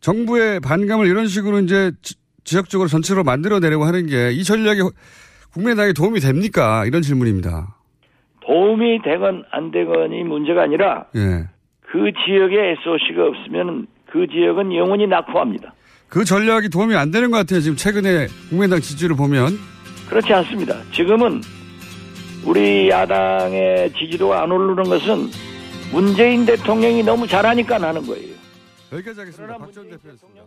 정부의 0.00 0.60
반감을 0.60 1.06
이런 1.06 1.26
식으로 1.26 1.58
이제 1.60 1.90
지- 2.46 2.52
지역적으로 2.54 2.88
전체로 2.88 3.22
만들어내려고 3.24 3.84
하는 3.84 4.06
게 4.06 4.30
이 4.32 4.42
전략이 4.44 4.80
국민의당에 5.52 5.92
도움이 5.92 6.20
됩니까? 6.20 6.84
이런 6.86 7.02
질문입니다. 7.02 7.74
도움이 8.46 9.02
되건 9.02 9.44
안 9.50 9.70
되건이 9.70 10.22
문제가 10.24 10.62
아니라 10.62 11.06
예. 11.16 11.44
그 11.90 11.98
지역에 12.26 12.76
SOC가 12.80 13.24
없으면 13.26 13.86
그 14.10 14.26
지역은 14.30 14.74
영원히 14.76 15.06
낙후합니다. 15.06 15.74
그 16.08 16.24
전략이 16.24 16.68
도움이 16.68 16.94
안 16.94 17.10
되는 17.10 17.30
것 17.30 17.38
같아요. 17.38 17.60
지금 17.60 17.76
최근에 17.76 18.28
국민의당 18.50 18.80
지지를 18.80 19.16
보면. 19.16 19.58
그렇지 20.08 20.32
않습니다. 20.34 20.76
지금은 20.92 21.40
우리 22.44 22.88
야당의 22.88 23.92
지지도가 23.94 24.42
안 24.44 24.52
오르는 24.52 24.84
것은 24.84 25.28
문재인 25.92 26.46
대통령이 26.46 27.02
너무 27.02 27.26
잘하니까 27.26 27.80
하는 27.80 28.06
거예요. 28.06 28.34
여기까지 28.92 29.20
하겠습니다. 29.20 29.58
박지원 29.58 29.90
대표였습니다. 29.90 30.42